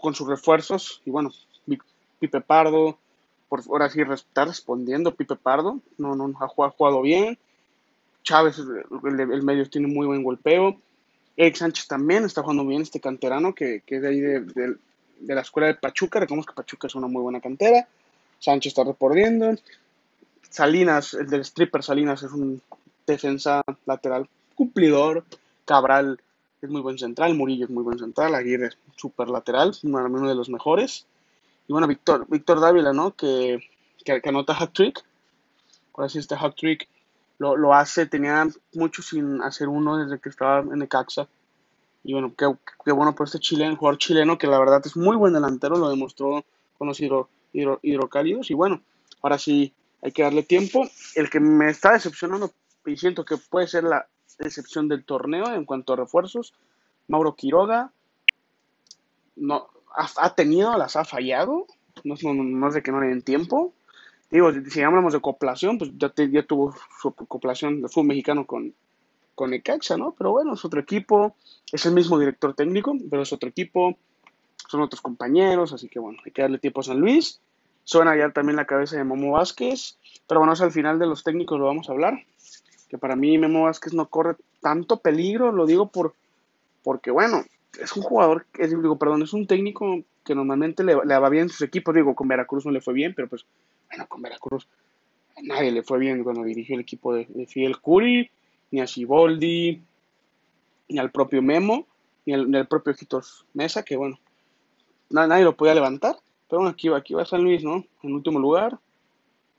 con 0.00 0.14
sus 0.14 0.28
refuerzos. 0.28 1.02
Y 1.04 1.10
bueno, 1.10 1.32
Pipe 2.20 2.40
Pardo, 2.40 2.96
por 3.48 3.62
ahora 3.68 3.90
sí 3.90 4.00
está 4.00 4.44
respondiendo 4.44 5.16
Pipe 5.16 5.34
Pardo, 5.34 5.80
no, 5.98 6.14
no 6.14 6.26
ha 6.38 6.46
jugado, 6.46 6.72
ha 6.72 6.76
jugado 6.76 7.02
bien. 7.02 7.38
Chávez, 8.22 8.56
el, 8.60 9.18
el, 9.18 9.42
medio 9.42 9.68
tiene 9.68 9.88
muy 9.88 10.06
buen 10.06 10.22
golpeo. 10.22 10.80
Eric 11.36 11.56
Sánchez 11.56 11.88
también 11.88 12.24
está 12.24 12.42
jugando 12.42 12.64
bien, 12.64 12.82
este 12.82 13.00
canterano 13.00 13.52
que, 13.52 13.82
que 13.84 13.96
es 13.96 14.02
de 14.02 14.08
ahí 14.08 14.20
de, 14.20 14.40
de, 14.42 14.76
de, 15.20 15.34
la 15.34 15.42
escuela 15.42 15.68
de 15.68 15.74
Pachuca. 15.74 16.20
Recordemos 16.20 16.46
que 16.46 16.54
Pachuca 16.54 16.86
es 16.86 16.94
una 16.94 17.06
muy 17.06 17.22
buena 17.22 17.40
cantera. 17.40 17.86
Sánchez 18.38 18.70
está 18.70 18.84
reportiendo. 18.84 19.54
Salinas, 20.48 21.14
el 21.14 21.28
del 21.28 21.42
stripper 21.42 21.82
Salinas, 21.82 22.22
es 22.22 22.32
un 22.32 22.60
defensa 23.06 23.62
lateral 23.86 24.28
cumplidor. 24.54 25.24
Cabral 25.64 26.20
es 26.62 26.70
muy 26.70 26.80
buen 26.80 26.98
central. 26.98 27.34
Murillo 27.34 27.64
es 27.64 27.70
muy 27.70 27.82
buen 27.82 27.98
central. 27.98 28.34
Aguirre 28.34 28.68
es 28.68 28.78
súper 28.96 29.28
lateral, 29.28 29.72
uno 29.82 30.28
de 30.28 30.34
los 30.34 30.48
mejores. 30.48 31.06
Y 31.68 31.72
bueno, 31.72 31.86
Víctor, 31.86 32.26
Víctor 32.28 32.60
Dávila, 32.60 32.92
¿no? 32.92 33.14
Que, 33.14 33.60
que, 34.04 34.20
anota 34.24 34.56
hat-trick. 34.58 35.04
Ahora 35.94 36.08
sí, 36.08 36.18
este 36.18 36.34
hat-trick 36.34 36.88
lo, 37.38 37.56
lo, 37.56 37.74
hace. 37.74 38.06
Tenía 38.06 38.48
mucho 38.74 39.02
sin 39.02 39.40
hacer 39.42 39.68
uno 39.68 39.96
desde 39.96 40.18
que 40.18 40.30
estaba 40.30 40.60
en 40.60 40.80
Necaxa. 40.80 41.28
Y 42.02 42.12
bueno, 42.12 42.32
qué, 42.36 42.46
qué 42.84 42.92
bueno 42.92 43.14
por 43.14 43.26
este 43.26 43.38
chileno, 43.38 43.76
jugador 43.76 43.98
chileno 43.98 44.38
que 44.38 44.46
la 44.46 44.58
verdad 44.58 44.82
es 44.84 44.96
muy 44.96 45.16
buen 45.16 45.32
delantero. 45.32 45.76
Lo 45.76 45.90
demostró 45.90 46.44
con 46.78 46.88
los 46.88 47.00
hidro, 47.00 47.28
hidro, 47.52 47.78
hidrocálidos. 47.82 48.50
Y 48.50 48.54
bueno, 48.54 48.82
ahora 49.22 49.38
sí 49.38 49.74
hay 50.02 50.12
que 50.12 50.22
darle 50.22 50.42
tiempo. 50.42 50.88
El 51.14 51.28
que 51.28 51.40
me 51.40 51.68
está 51.68 51.92
decepcionando 51.92 52.52
y 52.86 52.96
siento 52.96 53.24
que 53.24 53.36
puede 53.36 53.66
ser 53.66 53.84
la 53.84 54.06
excepción 54.38 54.88
del 54.88 55.04
torneo 55.04 55.54
en 55.54 55.64
cuanto 55.64 55.92
a 55.92 55.96
refuerzos. 55.96 56.54
Mauro 57.08 57.34
Quiroga 57.34 57.92
no, 59.36 59.68
ha, 59.94 60.08
ha 60.16 60.34
tenido, 60.34 60.76
las 60.78 60.96
ha 60.96 61.04
fallado. 61.04 61.66
No, 62.04 62.14
no, 62.22 62.34
no, 62.34 62.68
es 62.68 62.74
de 62.74 62.82
que 62.82 62.92
no 62.92 63.00
le 63.00 63.08
den 63.08 63.22
tiempo. 63.22 63.74
digo, 64.30 64.50
si 64.70 64.80
hablamos 64.82 65.12
de 65.12 65.20
coplación, 65.20 65.76
pues 65.76 65.90
ya, 65.98 66.12
ya 66.16 66.42
tuvo 66.44 66.74
su 67.02 67.12
coplación 67.12 67.82
de 67.82 67.88
fútbol 67.88 68.08
mexicano 68.08 68.46
con, 68.46 68.74
con 69.40 69.52
Necaxa, 69.52 69.96
¿no? 69.96 70.14
Pero 70.18 70.32
bueno, 70.32 70.52
es 70.52 70.62
otro 70.66 70.80
equipo, 70.80 71.34
es 71.72 71.86
el 71.86 71.94
mismo 71.94 72.18
director 72.18 72.52
técnico, 72.52 72.94
pero 73.08 73.22
es 73.22 73.32
otro 73.32 73.48
equipo, 73.48 73.96
son 74.68 74.82
otros 74.82 75.00
compañeros, 75.00 75.72
así 75.72 75.88
que 75.88 75.98
bueno, 75.98 76.18
hay 76.26 76.30
que 76.30 76.42
darle 76.42 76.58
tiempo 76.58 76.80
a 76.80 76.84
San 76.84 77.00
Luis. 77.00 77.40
Suena 77.84 78.14
ya 78.18 78.30
también 78.32 78.56
la 78.56 78.66
cabeza 78.66 78.98
de 78.98 79.04
Momo 79.04 79.32
Vázquez, 79.32 79.96
pero 80.28 80.40
bueno, 80.40 80.52
es 80.52 80.60
al 80.60 80.72
final 80.72 80.98
de 80.98 81.06
los 81.06 81.24
técnicos 81.24 81.58
lo 81.58 81.64
vamos 81.64 81.88
a 81.88 81.92
hablar, 81.92 82.22
que 82.90 82.98
para 82.98 83.16
mí 83.16 83.38
Memo 83.38 83.62
Vázquez 83.62 83.94
no 83.94 84.10
corre 84.10 84.36
tanto 84.60 84.98
peligro, 84.98 85.52
lo 85.52 85.64
digo 85.64 85.86
por, 85.88 86.12
porque 86.82 87.10
bueno, 87.10 87.42
es 87.80 87.96
un 87.96 88.02
jugador, 88.02 88.44
es, 88.58 88.68
digo, 88.68 88.98
perdón, 88.98 89.22
es 89.22 89.32
un 89.32 89.46
técnico 89.46 90.02
que 90.22 90.34
normalmente 90.34 90.84
le, 90.84 90.94
va 90.96 91.28
bien 91.30 91.48
sus 91.48 91.62
equipos, 91.62 91.94
digo, 91.94 92.14
con 92.14 92.28
Veracruz 92.28 92.66
no 92.66 92.72
le 92.72 92.82
fue 92.82 92.92
bien, 92.92 93.14
pero 93.16 93.26
pues, 93.26 93.46
bueno, 93.88 94.06
con 94.06 94.20
Veracruz 94.20 94.68
nadie 95.42 95.72
le 95.72 95.82
fue 95.82 95.98
bien 95.98 96.22
cuando 96.24 96.44
dirigió 96.44 96.74
el 96.74 96.82
equipo 96.82 97.14
de, 97.14 97.26
Fidel 97.46 97.78
Curi, 97.78 98.30
ni 98.70 98.80
a 98.80 98.86
Siboldi, 98.86 99.80
ni 100.88 100.98
al 100.98 101.10
propio 101.10 101.42
Memo, 101.42 101.86
ni 102.26 102.34
al, 102.34 102.66
propio 102.66 102.94
Quitos 102.94 103.46
Mesa, 103.54 103.82
que 103.82 103.96
bueno, 103.96 104.18
nadie 105.08 105.44
lo 105.44 105.56
podía 105.56 105.74
levantar, 105.74 106.16
pero 106.48 106.60
bueno, 106.60 106.70
aquí 106.70 106.88
va, 106.88 106.98
aquí 106.98 107.14
va 107.14 107.24
San 107.24 107.42
Luis, 107.42 107.64
¿no? 107.64 107.84
En 108.02 108.14
último 108.14 108.38
lugar, 108.38 108.78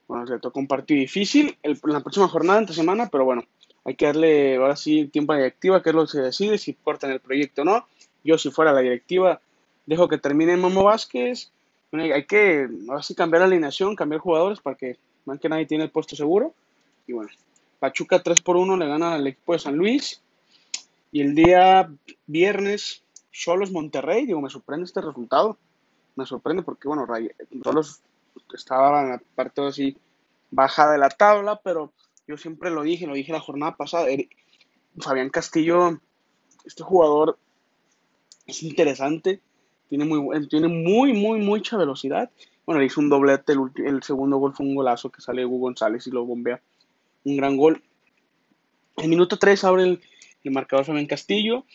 bueno, 0.08 0.26
le 0.26 0.40
tocó 0.40 0.60
un 0.60 0.68
partido 0.68 1.00
difícil 1.00 1.58
la 1.64 2.02
próxima 2.02 2.28
jornada, 2.28 2.60
entre 2.60 2.76
semana, 2.76 3.10
pero 3.10 3.26
bueno, 3.26 3.44
hay 3.84 3.96
que 3.96 4.06
darle 4.06 4.58
ahora 4.58 4.76
sí 4.76 5.08
tiempo 5.08 5.34
a 5.34 5.38
la 5.38 5.44
directiva, 5.44 5.82
que 5.82 5.90
es 5.90 5.96
lo 5.96 6.06
que 6.06 6.12
se 6.12 6.22
decide, 6.22 6.58
si 6.58 6.74
cortan 6.74 7.12
el 7.12 7.20
proyecto 7.20 7.64
o 7.64 7.66
no. 7.66 7.88
Yo, 8.24 8.38
si 8.38 8.52
fuera 8.52 8.74
la 8.74 8.82
directiva, 8.82 9.42
dejo 9.86 10.08
que 10.08 10.18
termine 10.18 10.58
Momo 10.58 10.84
Vázquez. 10.84 11.52
hay 11.92 12.26
que 12.26 12.70
ahora 12.88 13.02
sí 13.02 13.16
cambiar 13.16 13.42
la 13.42 13.48
alineación, 13.48 13.96
cambiar 13.96 14.22
jugadores 14.22 14.60
para 14.60 14.76
que 14.76 14.98
más 15.26 15.40
que 15.40 15.50
nadie 15.50 15.66
tiene 15.66 15.86
el 15.86 15.90
puesto 15.90 16.16
seguro. 16.16 16.54
Y 17.08 17.14
bueno, 17.14 17.32
Pachuca 17.82 18.22
3 18.22 18.42
por 18.42 18.58
1 18.58 18.78
le 18.78 18.88
gana 18.88 19.16
al 19.16 19.26
equipo 19.26 19.54
de 19.54 19.60
San 19.60 19.76
Luis. 19.76 20.22
Y 21.12 21.22
el 21.22 21.34
día 21.34 21.92
viernes, 22.28 23.04
Cholos 23.32 23.72
Monterrey. 23.72 24.28
Digo, 24.28 24.40
me 24.40 24.52
sorprende 24.52 24.86
este 24.86 25.02
resultado. 25.02 25.58
Me 26.16 26.28
sorprende 26.28 26.62
porque, 26.62 26.88
bueno, 26.88 27.08
Cholos 27.64 28.02
estaba 28.54 29.02
en 29.02 29.10
la 29.10 29.22
parte 29.34 29.66
así 29.66 29.98
baja 30.52 30.92
de 30.92 31.00
la 31.00 31.10
tabla, 31.10 31.60
pero 31.64 31.92
yo 32.28 32.38
siempre 32.38 32.70
lo 32.70 32.84
dije, 32.84 33.08
lo 33.08 33.16
dije 33.16 33.32
la 33.32 33.40
jornada 33.40 33.76
pasada. 33.76 34.06
Fabián 35.00 35.32
Castillo, 35.32 36.00
este 36.64 36.84
jugador 36.84 37.40
es 38.46 38.62
interesante, 38.62 39.42
tiene 39.90 40.06
muy, 40.06 40.48
tiene 40.50 40.68
muy, 40.68 41.14
muy, 41.14 41.40
mucha 41.40 41.78
velocidad. 41.78 42.30
Bueno, 42.64 42.80
le 42.80 42.86
hizo 42.86 43.02
un 43.02 43.10
doblete, 43.10 43.54
el, 43.78 44.04
segundo 44.04 44.38
gol 44.38 44.54
fue 44.54 44.68
un 44.68 44.76
golazo 44.76 45.10
que 45.10 45.22
sale 45.22 45.48
Hugo 45.48 45.58
González 45.58 46.06
y 46.06 46.12
lo 46.12 46.28
bombea. 46.28 46.62
Un 47.24 47.38
gran 47.38 47.58
gol. 47.58 47.84
El 48.98 49.10
minuto 49.10 49.38
3 49.38 49.64
abre 49.64 49.84
el, 50.44 50.52
marcador 50.52 50.86
Fabián 50.86 51.06
Castillo. 51.06 51.66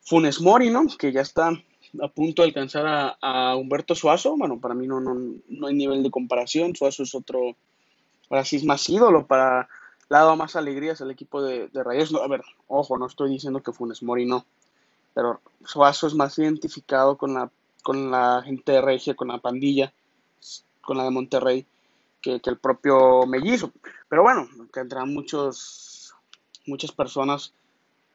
Funes 0.00 0.40
Mori, 0.40 0.70
¿no? 0.70 0.86
Que 0.98 1.12
ya 1.12 1.20
está 1.20 1.50
a 2.00 2.08
punto 2.08 2.42
de 2.42 2.48
alcanzar 2.48 3.16
a, 3.20 3.56
Humberto 3.56 3.94
Suazo. 3.94 4.36
Bueno, 4.36 4.60
para 4.60 4.74
mí 4.74 4.86
no, 4.86 5.00
no, 5.00 5.14
no 5.48 5.66
hay 5.66 5.74
nivel 5.74 6.02
de 6.02 6.10
comparación. 6.10 6.76
Suazo 6.76 7.02
es 7.02 7.14
otro, 7.14 7.56
ahora 8.30 8.44
sí 8.44 8.56
es 8.56 8.64
más 8.64 8.88
ídolo 8.88 9.26
para, 9.26 9.68
le 10.08 10.16
ha 10.16 10.20
dado 10.20 10.36
más 10.36 10.56
alegrías 10.56 11.00
al 11.00 11.10
equipo 11.10 11.42
de, 11.42 11.68
de 11.68 11.82
Rayos. 11.82 12.14
a 12.14 12.28
ver, 12.28 12.42
ojo, 12.68 12.98
no 12.98 13.06
estoy 13.06 13.30
diciendo 13.30 13.62
que 13.62 13.72
Funes 13.72 14.02
Mori 14.02 14.24
no, 14.24 14.46
pero 15.14 15.40
Suazo 15.64 16.06
es 16.06 16.14
más 16.14 16.38
identificado 16.38 17.16
con 17.16 17.34
la, 17.34 17.50
con 17.82 18.10
la 18.10 18.42
gente 18.44 18.72
de 18.72 18.80
Regia, 18.80 19.14
con 19.14 19.28
la 19.28 19.38
pandilla, 19.38 19.92
con 20.80 20.96
la 20.96 21.04
de 21.04 21.10
Monterrey, 21.10 21.66
que, 22.42 22.50
el 22.50 22.58
propio 22.58 23.26
Mellizo. 23.26 23.72
Pero 24.08 24.22
bueno, 24.22 24.48
tendrán 24.72 25.12
muchos, 25.12 26.14
muchas 26.66 26.92
personas 26.92 27.52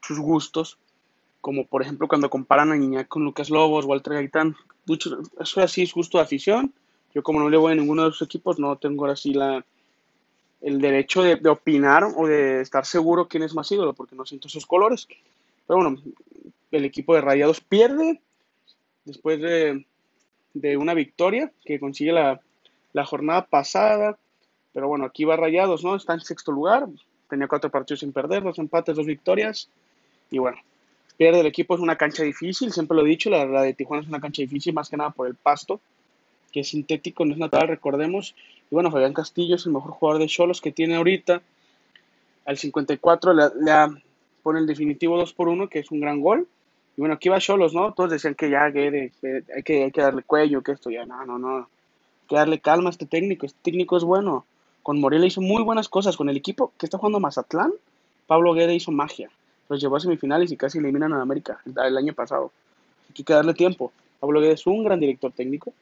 sus 0.02 0.20
gustos, 0.20 0.78
como 1.40 1.66
por 1.66 1.82
ejemplo 1.82 2.08
cuando 2.08 2.30
comparan 2.30 2.72
a 2.72 2.76
Niña 2.76 3.06
con 3.06 3.24
Lucas 3.24 3.50
Lobos, 3.50 3.86
Walter 3.86 4.14
Gaitán. 4.14 4.56
eso 5.40 5.62
así 5.62 5.84
es 5.84 5.94
gusto 5.94 6.18
de 6.18 6.24
afición. 6.24 6.74
Yo 7.14 7.24
como 7.24 7.40
no 7.40 7.50
le 7.50 7.58
voy 7.58 7.74
a 7.74 7.76
ninguno 7.76 8.04
de 8.04 8.10
los 8.10 8.22
equipos, 8.22 8.60
no 8.60 8.78
tengo 8.78 9.04
ahora 9.04 9.16
sí 9.16 9.34
la, 9.34 9.66
el 10.62 10.80
derecho 10.80 11.24
de, 11.24 11.50
opinar 11.50 12.04
o 12.04 12.28
de 12.28 12.62
estar 12.62 12.86
seguro 12.86 13.28
quién 13.28 13.44
es 13.44 13.54
más 13.54 13.72
ídolo, 13.72 13.94
porque 13.94 14.16
no 14.16 14.26
siento 14.26 14.48
sus 14.48 14.66
colores. 14.66 15.08
Pero 15.68 15.82
bueno, 15.82 16.02
el 16.72 16.86
equipo 16.86 17.16
de 17.16 17.22
Rayados 17.22 17.60
pierde 17.60 18.22
después 19.04 19.42
de, 19.42 19.86
una 20.78 20.94
victoria 20.94 21.52
que 21.66 21.80
consigue 21.80 22.14
la, 22.14 22.40
jornada 23.06 23.46
pasada. 23.46 24.18
Pero 24.74 24.88
bueno, 24.88 25.06
aquí 25.06 25.26
va 25.26 25.36
Rayados, 25.36 25.84
¿no? 25.84 25.96
Está 25.96 26.14
en 26.14 26.22
sexto 26.22 26.52
lugar. 26.52 26.88
Tenía 27.30 27.48
cuatro 27.48 27.70
partidos 27.70 28.02
sin 28.02 28.14
perder, 28.14 28.44
dos 28.44 28.60
empates, 28.60 28.96
dos 28.96 29.06
victorias. 29.06 29.70
Y 30.30 30.38
bueno, 30.38 30.58
pierde 31.18 31.42
el 31.42 31.46
equipo. 31.46 31.76
Es 31.76 31.82
una 31.82 31.98
cancha 31.98 32.24
difícil, 32.24 32.72
siempre 32.72 32.96
lo 32.96 33.06
he 33.06 33.10
dicho. 33.10 33.30
La, 33.30 33.46
la 33.46 33.64
de 33.64 33.74
Tijuana 33.74 34.04
es 34.04 34.10
una 34.10 34.20
cancha 34.20 34.42
difícil, 34.42 34.74
más 34.74 34.90
que 34.90 34.98
nada 34.98 35.12
por 35.12 35.28
el 35.28 35.36
pasto, 35.36 35.80
que 36.52 36.62
es 36.62 36.70
sintético, 36.70 37.26
no 37.26 37.34
es 37.34 37.40
natural, 37.40 37.68
recordemos. 37.68 38.36
Y 38.70 38.76
bueno, 38.76 38.92
Fabián 38.92 39.14
Castillo 39.14 39.56
es 39.56 39.66
el 39.66 39.74
mejor 39.74 39.92
jugador 39.92 40.22
de 40.22 40.28
Cholos 40.28 40.62
que 40.62 40.72
tiene 40.72 40.96
ahorita. 40.96 41.42
Al 42.46 42.58
54 42.58 43.34
le, 43.34 43.44
le 43.62 44.02
pone 44.42 44.60
el 44.60 44.66
definitivo 44.66 45.18
2 45.18 45.34
por 45.34 45.48
1, 45.48 45.70
que 45.70 45.80
es 45.80 45.92
un 45.92 46.00
gran 46.00 46.22
gol. 46.22 46.48
Y 46.98 47.02
bueno, 47.02 47.16
aquí 47.16 47.30
va 47.30 47.40
Cholos, 47.40 47.74
¿no? 47.74 47.94
Todos 47.94 48.12
decían 48.12 48.36
que 48.36 48.50
ya 48.50 48.72
que, 48.72 49.12
hay, 49.56 49.64
que 49.64 49.84
hay 49.84 49.92
que 49.92 50.02
darle 50.02 50.24
cuello, 50.24 50.62
que 50.62 50.74
esto 50.74 50.90
ya, 50.90 51.06
no, 51.06 51.26
no, 51.26 51.38
no. 51.38 51.70
Que 52.28 52.36
darle 52.36 52.60
calma 52.60 52.90
a 52.90 52.92
este 52.92 53.06
técnico. 53.06 53.46
Este 53.46 53.60
técnico 53.62 53.98
es 53.98 54.04
bueno. 54.04 54.46
Con 54.84 55.00
Morelia 55.00 55.28
hizo 55.28 55.42
muy 55.42 55.64
buenas 55.64 55.90
cosas. 55.90 56.18
Con 56.18 56.30
el 56.30 56.38
equipo 56.38 56.74
que 56.78 56.86
está 56.86 56.98
jugando 56.98 57.20
Mazatlán, 57.20 57.72
Pablo 58.28 58.54
Guede 58.54 58.76
hizo 58.76 58.92
magia. 58.92 59.30
Los 59.70 59.82
llevó 59.82 59.98
a 59.98 60.00
semifinales 60.00 60.52
y 60.52 60.58
casi 60.58 60.80
eliminan 60.80 61.14
a 61.14 61.22
América 61.22 61.60
el, 61.66 61.98
año 61.98 62.14
pasado. 62.14 62.52
Hay 63.10 63.24
que 63.24 63.34
darle 63.34 63.54
tiempo. 63.54 63.92
Pablo 64.20 64.42
Guede 64.42 64.54
es 64.54 64.68
un 64.68 64.84
gran 64.84 65.00
director 65.00 65.32
técnico 65.32 65.74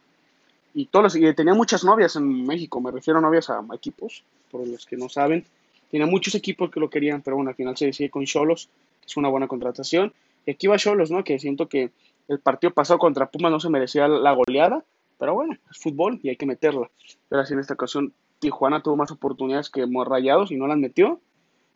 y 0.74 0.86
todos 0.86 1.16
y 1.16 1.34
tenía 1.34 1.54
muchas 1.54 1.84
novias 1.84 2.16
en 2.16 2.46
México, 2.46 2.80
me 2.80 2.92
refiero 2.92 3.20
a 3.20 3.22
novias 3.22 3.50
a, 3.50 3.64
equipos, 3.74 4.24
por 4.52 4.68
los 4.68 4.86
que 4.86 4.98
no 4.98 5.10
saben. 5.10 5.46
Tenía 5.92 6.06
muchos 6.06 6.36
equipos 6.36 6.70
que 6.70 6.80
lo 6.80 6.90
querían, 6.90 7.22
pero 7.22 7.36
bueno, 7.36 7.50
al 7.50 7.56
final 7.56 7.76
se 7.76 7.88
decide 7.88 8.10
con 8.10 8.26
Cholos, 8.26 8.70
que 9.02 9.08
es 9.08 9.18
una 9.18 9.30
buena 9.30 9.48
contratación. 9.48 10.14
Y 10.46 10.52
aquí 10.52 10.68
va 10.68 10.78
Cholos, 10.78 11.10
¿no? 11.10 11.24
Que 11.24 11.40
siento 11.40 11.68
que 11.68 11.90
el 12.28 12.40
partido 12.40 12.72
pasado 12.72 13.00
contra 13.00 13.30
Puma 13.30 13.50
no 13.50 13.60
se 13.60 13.70
merecía 13.70 14.08
la 14.08 14.34
goleada, 14.34 14.84
pero 15.20 15.34
bueno, 15.36 15.58
es 15.70 15.78
fútbol 15.78 16.20
y 16.24 16.30
hay 16.30 16.38
que 16.38 16.46
meterla. 16.46 16.90
Pero 17.28 17.42
así 17.42 17.54
en 17.54 17.60
esta 17.60 17.76
ocasión 17.76 18.14
Tijuana 18.40 18.82
tuvo 18.82 18.96
más 18.96 19.12
oportunidades 19.12 19.70
que 19.70 19.86
Rayados 19.86 20.52
y 20.52 20.56
no 20.56 20.66
las 20.66 20.78
metió. 20.78 21.20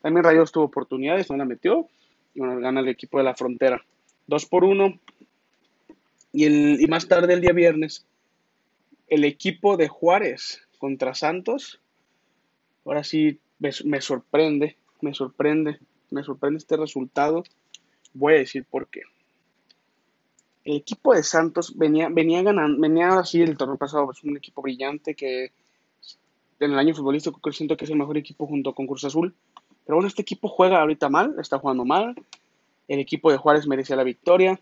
También 0.02 0.24
Rayados 0.24 0.52
tuvo 0.52 0.64
oportunidades, 0.64 1.30
no 1.30 1.38
las 1.38 1.48
metió. 1.48 1.88
Y 2.34 2.40
bueno, 2.40 2.60
gana 2.60 2.80
el 2.80 2.88
equipo 2.88 3.18
de 3.18 3.26
la 3.26 3.36
frontera. 3.36 3.84
Dos 4.26 4.46
por 4.46 4.64
uno. 4.64 4.98
Y, 6.32 6.46
el, 6.46 6.82
y 6.82 6.88
más 6.88 7.08
tarde, 7.08 7.34
el 7.34 7.42
día 7.42 7.52
viernes, 7.52 8.08
el 9.08 9.26
equipo 9.26 9.78
de 9.78 9.90
Juárez 9.90 10.64
contra 10.80 11.14
Santos, 11.14 11.80
ahora 12.86 13.04
sí 13.04 13.40
me, 13.60 14.02
sorprende, 14.02 14.78
me 15.02 15.14
sorprende, 15.14 15.80
me 16.10 16.24
sorprende 16.24 16.58
este 16.58 16.78
resultado. 16.78 17.44
Voy 18.14 18.34
a 18.34 18.38
decir 18.38 18.66
por 18.66 18.88
qué. 18.88 19.02
El 20.64 20.78
equipo 20.78 21.14
de 21.14 21.24
Santos 21.24 21.78
venía, 21.78 22.10
venía 22.10 22.42
ganando, 22.42 22.80
venía 22.80 23.20
así 23.20 23.42
el 23.42 23.58
torneo 23.58 23.78
pasado, 23.78 24.10
es 24.12 24.24
un 24.24 24.38
equipo 24.38 24.62
brillante 24.62 25.14
que 25.14 25.52
en 26.60 26.72
el 26.72 26.80
año 26.80 26.96
futbolístico 26.96 27.52
siento 27.52 27.76
que 27.76 27.86
es 27.86 27.92
el 27.92 27.98
mejor 27.98 28.18
equipo 28.18 28.48
junto 28.48 28.74
con 28.74 28.88
Cruz 28.88 29.04
Azul. 29.04 29.36
Pero 29.86 29.98
bueno, 29.98 30.08
este 30.08 30.22
equipo 30.22 30.48
juega 30.48 30.80
ahorita 30.80 31.10
mal, 31.10 31.36
está 31.40 31.60
jugando 31.60 31.84
mal. 31.84 32.16
El 32.88 33.00
equipo 33.00 33.32
de 33.32 33.38
Juárez 33.38 33.68
merecía 33.68 33.96
la 33.96 34.04
victoria. 34.04 34.60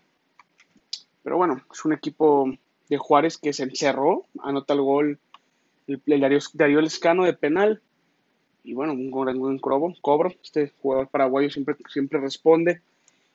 Pero 1.22 1.36
bueno, 1.36 1.62
es 1.72 1.84
un 1.84 1.92
equipo 1.92 2.52
de 2.88 2.98
Juárez 2.98 3.38
que 3.38 3.52
se 3.52 3.62
encerró, 3.62 4.26
anota 4.42 4.74
el 4.74 4.80
gol 4.80 5.18
el, 5.86 6.20
Darío, 6.20 6.38
Darío 6.54 6.80
Lescano 6.80 7.24
de 7.24 7.34
penal. 7.34 7.80
Y 8.64 8.74
bueno, 8.74 8.92
un 8.92 9.10
gran 9.10 9.58
cobro, 9.58 9.94
cobro. 10.00 10.32
Este 10.42 10.72
jugador 10.80 11.08
paraguayo 11.08 11.50
siempre, 11.50 11.76
siempre 11.88 12.20
responde. 12.20 12.80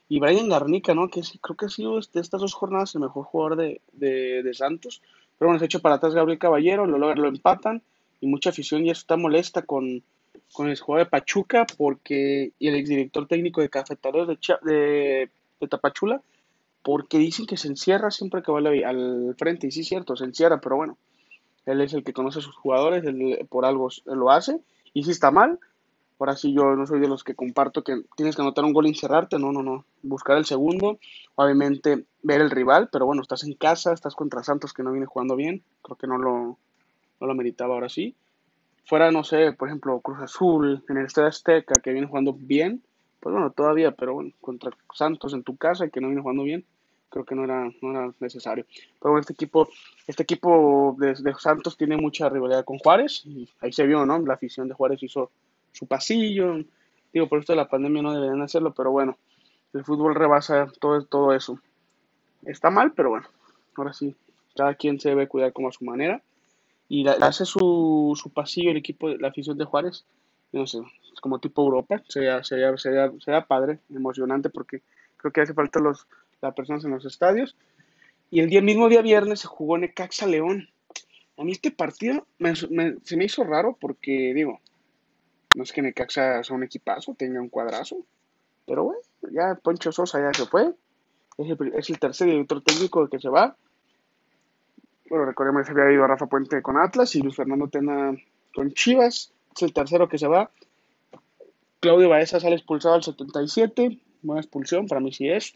Y 0.10 0.20
Brian 0.20 0.50
Garnica, 0.50 0.94
¿no? 0.94 1.10
Que 1.10 1.22
creo 1.42 1.58
que 1.58 1.66
ha 1.66 1.70
sido 1.70 1.96
de 1.96 2.22
estas 2.22 2.42
dos 2.42 2.54
jornadas 2.54 2.96
el 2.96 3.02
mejor 3.02 3.26
jugador 3.26 3.58
de, 3.58 3.82
de, 3.94 4.54
Santos. 4.54 5.02
Pero 5.38 5.50
bueno, 5.50 5.60
se 5.60 5.66
hecho 5.66 5.82
para 5.82 5.96
atrás 5.96 6.14
Gabriel 6.14 6.40
Caballero, 6.40 6.86
lo, 6.86 7.14
lo 7.14 7.28
empatan. 7.28 7.82
Y 8.22 8.28
mucha 8.28 8.50
afición 8.50 8.86
ya 8.86 8.94
está 8.94 9.18
molesta 9.18 9.62
con, 9.64 10.02
con 10.54 10.70
el 10.70 10.80
jugador 10.80 11.06
de 11.06 11.12
Pachuca 11.12 11.68
porque 11.78 12.52
y 12.58 12.68
el 12.68 12.76
exdirector 12.76 13.28
técnico 13.28 13.62
de 13.62 13.70
Cafetaleros 13.70 14.28
de, 14.28 14.38
de, 14.64 15.30
de 15.60 15.68
Tapachula 15.68 16.22
porque 16.88 17.18
dicen 17.18 17.46
que 17.46 17.58
se 17.58 17.68
encierra 17.68 18.12
siempre 18.12 18.42
que 18.42 18.50
va 18.50 18.60
al 18.60 19.36
frente, 19.38 19.68
y 19.68 19.72
sí 19.72 19.82
es 19.82 19.90
cierto, 19.90 20.16
se 20.16 20.24
encierra, 20.24 20.62
pero 20.62 20.78
bueno, 20.78 20.98
él 21.66 21.82
es 21.82 21.94
el 21.94 22.02
que 22.02 22.14
conoce 22.14 22.40
a 22.40 22.42
sus 22.42 22.56
jugadores, 22.56 23.04
él 23.04 23.46
por 23.50 23.66
algo 23.66 23.90
lo 24.06 24.32
hace, 24.32 24.62
y 24.94 25.04
si 25.04 25.12
está 25.12 25.30
mal, 25.30 25.60
ahora 26.20 26.36
sí 26.36 26.54
yo 26.54 26.76
no 26.76 26.86
soy 26.86 27.00
de 27.00 27.08
los 27.08 27.24
que 27.24 27.36
comparto 27.36 27.84
que 27.84 28.02
tienes 28.16 28.36
que 28.36 28.42
anotar 28.42 28.66
un 28.66 28.74
gol 28.74 28.86
y 28.86 28.90
encerrarte, 28.90 29.38
no, 29.40 29.52
no, 29.52 29.64
no, 29.64 29.86
buscar 30.02 30.38
el 30.38 30.46
segundo, 30.46 31.00
obviamente 31.36 32.06
ver 32.24 32.42
el 32.42 32.50
rival, 32.50 32.90
pero 32.92 33.06
bueno, 33.06 33.22
estás 33.22 33.44
en 33.44 33.54
casa, 33.54 33.94
estás 33.94 34.16
contra 34.16 34.44
Santos 34.44 34.74
que 34.74 34.84
no 34.84 34.92
viene 34.92 35.06
jugando 35.06 35.36
bien, 35.36 35.64
creo 35.82 35.98
que 35.98 36.08
no 36.08 36.18
lo, 36.18 36.58
no 37.20 37.28
lo 37.28 37.36
meritaba 37.36 37.76
ahora 37.76 37.90
sí, 37.90 38.16
fuera, 38.86 39.12
no 39.12 39.24
sé, 39.24 39.52
por 39.52 39.68
ejemplo, 39.68 40.00
Cruz 40.00 40.20
Azul, 40.22 40.84
en 40.90 40.98
el 40.98 41.06
Estadio 41.06 41.28
Azteca, 41.28 41.74
que 41.82 41.92
viene 41.92 42.08
jugando 42.08 42.34
bien, 42.34 42.82
pues 43.20 43.34
bueno, 43.34 43.52
todavía, 43.52 43.92
pero 43.92 44.14
bueno, 44.14 44.32
contra 44.40 44.72
Santos 44.94 45.34
en 45.34 45.44
tu 45.44 45.58
casa, 45.58 45.90
que 45.90 46.00
no 46.00 46.08
viene 46.08 46.22
jugando 46.22 46.44
bien, 46.44 46.64
creo 47.10 47.26
que 47.26 47.36
no 47.36 47.44
era, 47.44 47.70
no 47.82 47.92
era 47.92 48.12
necesario. 48.20 48.66
Pero 49.00 49.12
bueno, 49.12 49.20
este 49.20 49.34
equipo, 49.34 49.68
este 50.08 50.24
equipo 50.24 50.96
de, 51.00 51.14
de 51.14 51.34
Santos 51.38 51.78
tiene 51.78 51.98
mucha 51.98 52.30
rivalidad 52.30 52.64
con 52.64 52.78
Juárez, 52.80 53.24
y 53.26 53.50
ahí 53.60 53.74
se 53.74 53.86
vio, 53.86 54.06
¿no? 54.06 54.20
La 54.20 54.36
afición 54.36 54.68
de 54.68 54.74
Juárez 54.74 55.04
hizo 55.04 55.32
su 55.78 55.86
pasillo, 55.86 56.64
digo, 57.14 57.28
por 57.28 57.40
esto 57.40 57.56
la 57.56 57.70
pandemia 57.70 58.02
no 58.02 58.14
deberían 58.14 58.42
hacerlo, 58.42 58.74
pero 58.74 58.92
bueno, 58.92 59.18
el 59.74 59.84
fútbol 59.84 60.16
rebasa 60.16 60.68
todo, 60.80 61.06
todo 61.06 61.34
eso. 61.34 61.60
Está 62.44 62.70
mal, 62.70 62.94
pero 62.94 63.10
bueno, 63.10 63.28
ahora 63.76 63.94
sí, 63.94 64.16
cada 64.56 64.76
quien 64.76 65.00
se 65.00 65.10
debe 65.10 65.28
cuidar 65.28 65.54
como 65.54 65.70
a 65.70 65.72
su 65.72 65.86
manera. 65.86 66.22
Y 66.90 67.06
hace 67.08 67.46
su, 67.46 68.14
su 68.16 68.30
pasillo 68.32 68.72
el 68.72 68.78
equipo, 68.78 69.10
la 69.10 69.28
afición 69.28 69.58
de 69.58 69.66
Juárez, 69.66 70.06
no 70.54 70.66
sé, 70.66 70.80
como 71.22 71.40
tipo 71.40 71.64
Europa, 71.64 72.02
sería, 72.08 72.44
sería, 72.44 72.76
sería, 72.78 73.12
sería 73.20 73.46
padre, 73.46 73.80
emocionante, 73.90 74.50
porque 74.50 74.82
creo 75.18 75.34
que 75.34 75.42
hace 75.42 75.54
falta 75.54 75.80
los, 75.80 76.08
las 76.42 76.54
personas 76.54 76.86
en 76.86 76.92
los 76.92 77.06
estadios. 77.06 77.56
Y 78.32 78.40
el 78.40 78.50
día 78.50 78.62
mismo 78.62 78.90
día 78.90 79.02
viernes 79.02 79.42
se 79.42 79.48
jugó 79.48 79.78
Necaxa 79.78 80.26
León. 80.28 80.70
A 81.38 81.44
mí 81.44 81.52
este 81.52 81.72
partido 81.72 82.26
se 83.04 83.18
me 83.18 83.26
hizo 83.26 83.44
raro 83.44 83.78
porque, 83.80 84.34
digo, 84.34 84.60
no 85.58 85.64
es 85.64 85.74
que 85.74 85.82
Necaxa 85.82 86.44
sea 86.44 86.56
un 86.56 86.62
equipazo, 86.62 87.16
tenga 87.16 87.42
un 87.42 87.50
cuadrazo, 87.50 87.98
pero 88.68 88.84
bueno, 88.84 89.00
ya 89.32 89.56
Poncho 89.56 89.92
Sosa 89.92 90.22
ya 90.22 90.32
se 90.32 90.46
fue. 90.46 90.72
Es 91.36 91.50
el, 91.50 91.74
es 91.74 91.90
el 91.90 91.98
tercer 91.98 92.28
director 92.28 92.62
técnico 92.62 93.10
que 93.10 93.20
se 93.20 93.28
va. 93.28 93.58
Bueno, 95.10 95.26
recordemos 95.26 95.66
que 95.66 95.74
se 95.74 95.82
había 95.82 95.96
ido 95.96 96.06
Rafa 96.06 96.28
Puente 96.28 96.62
con 96.62 96.78
Atlas 96.78 97.16
y 97.16 97.24
Luis 97.24 97.36
Fernando 97.36 97.68
Tena 97.70 98.16
con 98.54 98.72
Chivas. 98.72 99.34
Es 99.56 99.64
el 99.64 99.74
tercero 99.74 100.08
que 100.08 100.20
se 100.20 100.28
va. 100.28 100.52
Claudio 101.80 102.08
Baeza 102.08 102.40
sale 102.40 102.56
expulsado 102.56 102.94
al 102.94 103.04
77. 103.04 104.00
Buena 104.22 104.42
expulsión, 104.42 104.86
para 104.86 105.02
mí 105.02 105.12
sí 105.12 105.28
es. 105.28 105.56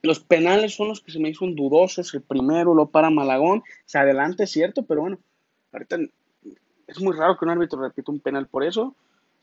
Los 0.00 0.20
penales 0.20 0.74
son 0.74 0.88
los 0.88 1.02
que 1.02 1.12
se 1.12 1.18
me 1.18 1.28
hizo 1.28 1.44
dudosos. 1.48 2.14
El 2.14 2.22
primero 2.22 2.72
lo 2.72 2.86
para 2.86 3.10
Malagón. 3.10 3.62
Se 3.84 3.98
adelante, 3.98 4.46
cierto, 4.46 4.86
pero 4.86 5.02
bueno, 5.02 5.18
ahorita 5.70 5.98
es 6.88 7.00
muy 7.00 7.14
raro 7.14 7.36
que 7.36 7.44
un 7.44 7.50
árbitro 7.50 7.80
repita 7.80 8.10
un 8.10 8.20
penal 8.20 8.46
por 8.46 8.64
eso. 8.64 8.94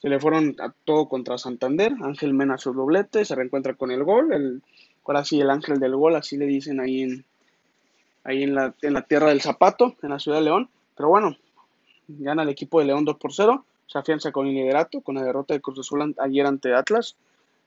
Se 0.02 0.10
le 0.10 0.20
fueron 0.20 0.56
a 0.60 0.74
todo 0.84 1.08
contra 1.08 1.38
Santander. 1.38 1.94
Ángel 2.02 2.34
Mena 2.34 2.58
su 2.58 2.74
doblete. 2.74 3.24
Se 3.24 3.36
reencuentra 3.36 3.76
con 3.76 3.92
el 3.92 4.04
gol. 4.04 4.34
El, 4.34 4.62
ahora 5.06 5.24
sí, 5.24 5.40
el 5.40 5.50
ángel 5.50 5.80
del 5.80 5.96
gol, 5.96 6.16
así 6.16 6.38
le 6.38 6.48
dicen 6.48 6.80
ahí 6.80 7.04
en, 7.04 7.26
ahí 8.24 8.44
en 8.44 8.56
la, 8.56 8.74
en 8.82 8.94
la 8.94 9.04
tierra 9.04 9.30
del 9.30 9.42
zapato, 9.42 9.96
en 10.02 10.10
la 10.10 10.20
ciudad 10.20 10.40
de 10.40 10.46
León. 10.46 10.70
Pero 10.98 11.10
bueno, 11.10 11.38
gana 12.08 12.44
el 12.44 12.50
equipo 12.50 12.80
de 12.80 12.86
León 12.86 13.06
2 13.06 13.18
por 13.18 13.32
0. 13.32 13.64
Se 13.88 14.00
afianza 14.00 14.32
con 14.32 14.48
el 14.48 14.56
liderato, 14.56 15.02
con 15.02 15.16
la 15.16 15.24
derrota 15.24 15.54
de 15.54 15.62
Cruz 15.62 15.80
Azul 15.80 16.16
ayer 16.18 16.46
ante 16.48 16.74
Atlas. 16.74 17.16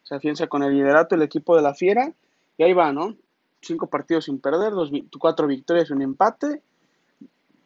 Se 0.03 0.17
afianza 0.17 0.49
con 0.49 0.65
el 0.65 0.75
liderato 0.75 1.15
el 1.15 1.23
equipo 1.23 1.55
de 1.55 1.63
la 1.63 1.75
Fiera 1.75 2.13
y 2.57 2.65
ahí 2.65 2.73
va, 2.73 2.93
¿no? 2.93 3.15
Cinco 3.61 3.87
partidos 3.87 4.25
sin 4.25 4.41
perder, 4.41 4.73
dos, 4.73 4.91
cuatro 5.19 5.47
victorias 5.47 5.91
y 5.91 5.93
un 5.93 6.03
empate. 6.03 6.63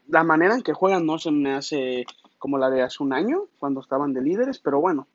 La 0.09 0.25
manera 0.25 0.55
en 0.55 0.63
que 0.63 0.73
juegan 0.73 1.07
no 1.07 1.19
se 1.19 1.31
me 1.31 1.55
hace 1.55 2.05
como 2.39 2.59
la 2.59 2.71
de 2.71 2.83
hace 2.83 3.03
un 3.03 3.13
año, 3.13 3.45
cuando 3.59 3.81
estaban 3.81 4.13
de 4.13 4.21
líderes, 4.21 4.59
pero 4.59 4.81
bueno, 4.81 5.07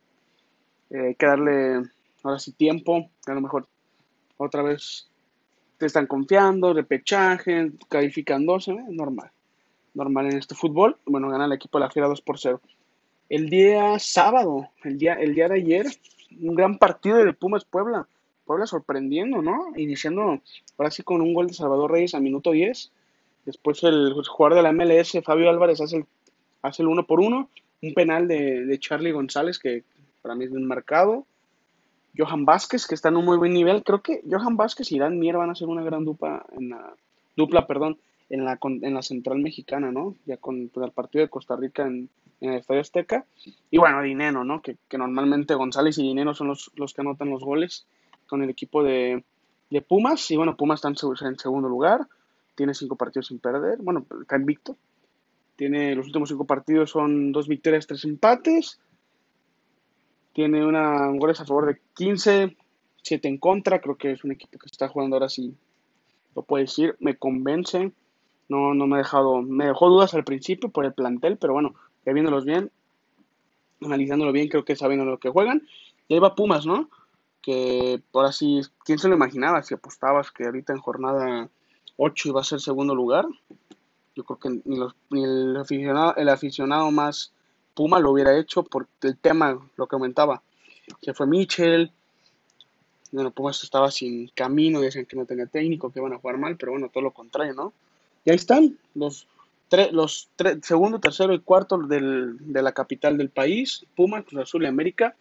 eh, 0.89 1.15
hay 1.19 1.89
ahora 2.23 2.39
sí 2.39 2.53
tiempo, 2.53 3.09
a 3.25 3.33
lo 3.33 3.41
mejor 3.41 3.67
otra 4.37 4.63
vez 4.63 5.09
te 5.77 5.85
están 5.85 6.07
confiando, 6.07 6.73
repechaje, 6.73 7.71
calificándose, 7.89 8.71
¿eh? 8.71 8.85
normal, 8.89 9.29
normal 9.93 10.27
en 10.27 10.37
este 10.37 10.55
fútbol. 10.55 10.97
Bueno, 11.05 11.29
gana 11.29 11.45
el 11.45 11.53
equipo 11.53 11.77
de 11.77 11.85
la 11.85 11.91
Fiera 11.91 12.07
2 12.07 12.21
por 12.21 12.39
0. 12.39 12.61
El 13.29 13.49
día 13.49 13.99
sábado, 13.99 14.69
el 14.83 14.97
día, 14.97 15.13
el 15.13 15.35
día 15.35 15.49
de 15.49 15.55
ayer, 15.55 15.85
un 16.41 16.55
gran 16.55 16.77
partido 16.77 17.17
de 17.17 17.33
Pumas 17.33 17.65
Puebla. 17.65 18.07
Puebla 18.45 18.65
sorprendiendo, 18.65 19.41
¿no? 19.41 19.73
Iniciando 19.75 20.41
ahora 20.77 20.91
sí 20.91 21.03
con 21.03 21.21
un 21.21 21.33
gol 21.33 21.47
de 21.47 21.53
Salvador 21.53 21.91
Reyes 21.91 22.15
a 22.15 22.19
minuto 22.19 22.51
10. 22.51 22.91
Después 23.47 23.83
el 23.83 24.13
jugador 24.13 24.57
de 24.57 24.61
la 24.61 24.71
MLS, 24.71 25.17
Fabio 25.23 25.49
Álvarez, 25.49 25.81
hace 25.81 25.97
el, 25.97 26.05
hace 26.61 26.83
el 26.83 26.89
uno 26.89 27.07
por 27.07 27.19
uno. 27.19 27.49
Un 27.81 27.93
penal 27.93 28.27
de, 28.27 28.65
de 28.65 28.79
Charlie 28.79 29.11
González 29.11 29.57
que 29.57 29.83
para 30.21 30.35
mí 30.35 30.45
es 30.45 30.51
bien 30.51 30.67
marcado. 30.67 31.25
Johan 32.17 32.45
Vázquez, 32.45 32.85
que 32.85 32.95
está 32.95 33.09
en 33.09 33.17
un 33.17 33.25
muy 33.25 33.37
buen 33.37 33.53
nivel. 33.53 33.83
Creo 33.83 34.01
que 34.01 34.21
Johan 34.29 34.57
Vázquez 34.57 34.91
y 34.91 34.99
Dan 34.99 35.19
Mier 35.19 35.37
van 35.37 35.49
a 35.49 35.55
ser 35.55 35.67
una 35.67 35.83
gran 35.83 36.03
dupla 36.03 36.45
en 36.57 36.69
la, 36.69 36.93
dupla, 37.35 37.65
perdón, 37.67 37.97
en 38.29 38.43
la, 38.43 38.59
en 38.61 38.93
la 38.93 39.01
central 39.01 39.39
mexicana, 39.39 39.91
¿no? 39.91 40.15
Ya 40.25 40.37
con, 40.37 40.69
el 40.75 40.91
partido 40.91 41.23
de 41.23 41.29
Costa 41.29 41.55
Rica 41.55 41.83
en, 41.83 42.09
en, 42.41 42.51
el 42.51 42.59
Estadio 42.59 42.81
Azteca. 42.81 43.25
Y 43.71 43.77
bueno, 43.77 44.01
Dinero, 44.01 44.43
¿no? 44.43 44.61
Que, 44.61 44.75
que 44.89 44.97
normalmente 44.97 45.53
González 45.53 45.97
y 45.99 46.03
Dinero 46.03 46.33
son 46.33 46.47
los, 46.47 46.71
los 46.75 46.93
que 46.93 47.01
anotan 47.01 47.29
los 47.29 47.43
goles 47.43 47.85
con 48.27 48.43
el 48.43 48.49
equipo 48.49 48.83
de, 48.83 49.23
Pumas. 49.87 50.29
Y 50.31 50.37
bueno, 50.37 50.55
Pumas 50.57 50.83
está 50.83 50.89
en, 50.89 51.37
segundo 51.37 51.69
lugar. 51.69 52.07
Tiene 52.57 52.73
cinco 52.73 52.95
partidos 52.95 53.27
sin 53.27 53.37
perder. 53.37 53.77
Bueno, 53.77 54.03
está 54.19 54.35
invicto. 54.35 54.75
Tiene 55.55 55.93
los 55.93 56.07
últimos 56.07 56.29
cinco 56.29 56.45
partidos 56.45 56.89
son 56.89 57.31
dos 57.31 57.47
victorias, 57.47 57.85
tres 57.85 58.03
empates. 58.03 58.79
Tiene 60.33 60.65
una 60.65 61.07
goles 61.11 61.39
a 61.39 61.45
favor 61.45 61.67
de 61.67 61.79
15, 61.93 62.57
7 63.03 63.27
en 63.27 63.37
contra. 63.37 63.79
Creo 63.79 63.95
que 63.95 64.11
es 64.11 64.23
un 64.23 64.31
equipo 64.31 64.57
que 64.57 64.65
está 64.65 64.87
jugando 64.87 65.15
ahora 65.15 65.29
sí. 65.29 65.55
Lo 66.35 66.41
puedo 66.41 66.63
decir. 66.63 66.95
Me 66.99 67.15
convence. 67.15 67.91
No, 68.49 68.73
no 68.73 68.87
me 68.87 68.95
ha 68.95 68.99
dejado. 68.99 69.43
Me 69.43 69.67
dejó 69.67 69.89
dudas 69.89 70.15
al 70.15 70.23
principio 70.23 70.69
por 70.69 70.83
el 70.85 70.93
plantel, 70.93 71.37
pero 71.37 71.53
bueno, 71.53 71.75
ya 72.07 72.13
viéndolos 72.13 72.43
bien, 72.43 72.71
analizándolo 73.81 74.31
bien, 74.31 74.47
creo 74.47 74.65
que 74.65 74.75
saben 74.75 75.05
lo 75.05 75.19
que 75.19 75.29
juegan. 75.29 75.67
Y 76.07 76.15
ahí 76.15 76.19
va 76.19 76.33
Pumas, 76.33 76.65
¿no? 76.65 76.89
que 77.47 78.03
ahora 78.13 78.33
sí, 78.33 78.59
¿quién 78.83 78.99
se 78.99 79.07
lo 79.07 79.15
imaginaba 79.15 79.63
si 79.63 79.73
apostabas 79.73 80.31
que 80.31 80.43
ahorita 80.43 80.73
en 80.73 80.79
jornada 80.79 81.49
8 81.97 82.29
iba 82.29 82.41
a 82.41 82.43
ser 82.43 82.59
segundo 82.59 82.95
lugar? 82.95 83.25
Yo 84.15 84.23
creo 84.23 84.39
que 84.39 84.61
ni, 84.65 84.77
los, 84.77 84.95
ni 85.09 85.23
el, 85.23 85.57
aficionado, 85.57 86.15
el 86.15 86.29
aficionado 86.29 86.91
más 86.91 87.31
Puma 87.73 87.99
lo 87.99 88.11
hubiera 88.11 88.37
hecho 88.37 88.63
por 88.63 88.87
el 89.03 89.17
tema, 89.17 89.59
lo 89.75 89.87
que 89.87 89.95
aumentaba. 89.95 90.41
Se 91.01 91.13
fue 91.13 91.27
Mitchell, 91.27 91.91
bueno, 93.11 93.29
Pumas 93.31 93.63
estaba 93.63 93.91
sin 93.91 94.29
camino, 94.29 94.81
decían 94.81 95.05
que 95.05 95.15
no 95.15 95.25
tenía 95.25 95.45
técnico, 95.45 95.91
que 95.91 95.99
iban 95.99 96.13
a 96.13 96.17
jugar 96.17 96.37
mal, 96.37 96.57
pero 96.57 96.71
bueno, 96.71 96.89
todo 96.89 97.03
lo 97.03 97.11
contrario, 97.11 97.53
¿no? 97.53 97.73
Y 98.25 98.31
ahí 98.31 98.35
están 98.35 98.77
los, 98.95 99.27
tres 99.67 99.91
los 99.91 100.29
segundo, 100.63 100.99
tercero 100.99 101.33
y 101.33 101.39
cuarto 101.39 101.77
del, 101.77 102.37
de 102.39 102.61
la 102.61 102.71
capital 102.71 103.17
del 103.17 103.29
país, 103.29 103.85
Puma, 103.95 104.23
Cruz 104.23 104.41
Azul 104.41 104.63
y 104.63 104.67
América 104.67 105.15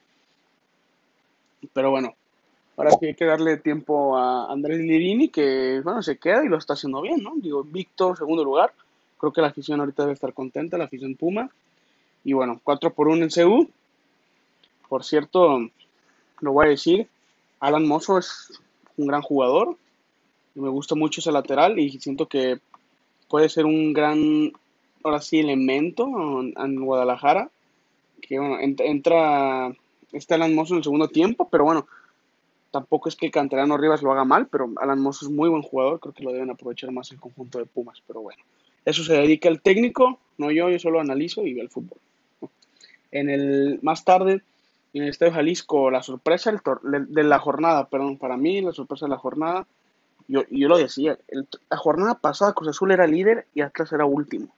pero 1.73 1.91
bueno, 1.91 2.15
ahora 2.77 2.91
sí 2.99 3.07
hay 3.07 3.15
que 3.15 3.25
darle 3.25 3.57
tiempo 3.57 4.17
a 4.17 4.53
Andrés 4.53 4.79
Lirini, 4.79 5.29
que 5.29 5.81
bueno, 5.83 6.03
se 6.03 6.19
queda 6.19 6.45
y 6.45 6.49
lo 6.49 6.59
está 6.59 6.75
haciendo 6.75 7.01
bien, 7.01 7.23
¿no? 7.23 7.35
Digo, 7.37 7.65
Víctor, 7.65 8.17
segundo 8.17 8.45
lugar. 8.45 8.73
Creo 9.19 9.33
que 9.33 9.41
la 9.41 9.49
afición 9.49 9.81
ahorita 9.81 10.03
debe 10.03 10.13
estar 10.13 10.35
contenta, 10.35 10.77
la 10.77 10.85
afición 10.85 11.15
Puma. 11.15 11.51
Y 12.25 12.35
bueno, 12.35 12.61
4 12.63 12.93
por 12.93 13.09
1 13.09 13.25
en 13.25 13.31
CU. 13.31 13.71
Por 14.89 15.05
cierto, 15.05 15.59
lo 16.41 16.53
voy 16.53 16.67
a 16.67 16.71
decir, 16.71 17.09
Alan 17.61 17.87
Mozo 17.87 18.19
es 18.19 18.61
un 18.97 19.07
gran 19.07 19.23
jugador. 19.23 19.77
Me 20.55 20.69
gusta 20.69 20.95
mucho 20.95 21.21
ese 21.21 21.33
lateral 21.33 21.79
y 21.79 21.99
siento 21.99 22.27
que 22.27 22.59
puede 23.29 23.49
ser 23.49 23.65
un 23.65 23.93
gran, 23.93 24.53
ahora 25.03 25.21
sí, 25.21 25.41
elemento 25.41 26.07
en, 26.41 26.85
Guadalajara. 26.85 27.51
Que 28.21 28.39
bueno, 28.39 28.59
entra 28.61 29.73
está 30.13 30.35
Alan 30.35 30.55
Mosso 30.55 30.75
en 30.75 30.79
el 30.79 30.85
segundo 30.85 31.09
tiempo, 31.09 31.49
pero 31.51 31.65
bueno, 31.65 31.87
tampoco 32.71 33.09
es 33.09 33.17
que 33.17 33.27
el 33.27 33.33
canterano 33.33 33.77
Rivas 33.77 34.03
lo 34.03 34.13
haga 34.13 34.25
mal, 34.25 34.49
pero 34.49 34.71
Alan 34.77 35.01
Mosso 35.01 35.27
es 35.27 35.33
muy 35.33 35.49
buen 35.49 35.63
jugador, 35.63 36.01
creo 36.01 36.15
que 36.15 36.25
lo 36.25 36.33
deben 36.33 36.51
aprovechar 36.51 36.91
más 36.93 37.11
el 37.13 37.21
conjunto 37.21 37.59
de 37.59 37.67
Pumas, 37.67 38.03
pero 38.07 38.21
bueno, 38.21 38.43
eso 38.85 39.03
se 39.05 39.15
dedica 39.15 39.49
el 39.49 39.61
técnico, 39.61 40.19
no 40.39 40.51
yo, 40.51 40.69
yo 40.69 40.79
solo 40.79 41.01
analizo 41.01 41.45
y 41.47 41.55
veo 41.55 41.63
el 41.63 41.71
fútbol. 41.71 41.99
En 43.11 43.31
el, 43.31 43.79
más 43.83 44.05
tarde, 44.05 44.43
en 44.93 45.03
el 45.03 45.09
Estadio 45.09 45.33
Jalisco, 45.33 45.91
la 45.91 46.03
sorpresa 46.03 46.53
de 46.53 47.23
la 47.25 47.39
jornada, 47.39 47.87
perdón, 47.87 48.19
para 48.19 48.37
mí 48.37 48.61
la 48.61 48.73
sorpresa 48.73 49.07
de 49.07 49.11
la 49.11 49.19
jornada, 49.19 49.67
yo, 50.29 50.43
yo 50.51 50.69
lo 50.69 50.77
decía, 50.77 51.19
la 51.71 51.77
jornada 51.77 52.15
pasada 52.15 52.53
Cruz 52.53 52.71
Azul 52.71 52.91
era 52.91 53.07
líder 53.07 53.47
y 53.55 53.61
Atlas 53.61 53.93
era 53.93 54.05
último. 54.05 54.49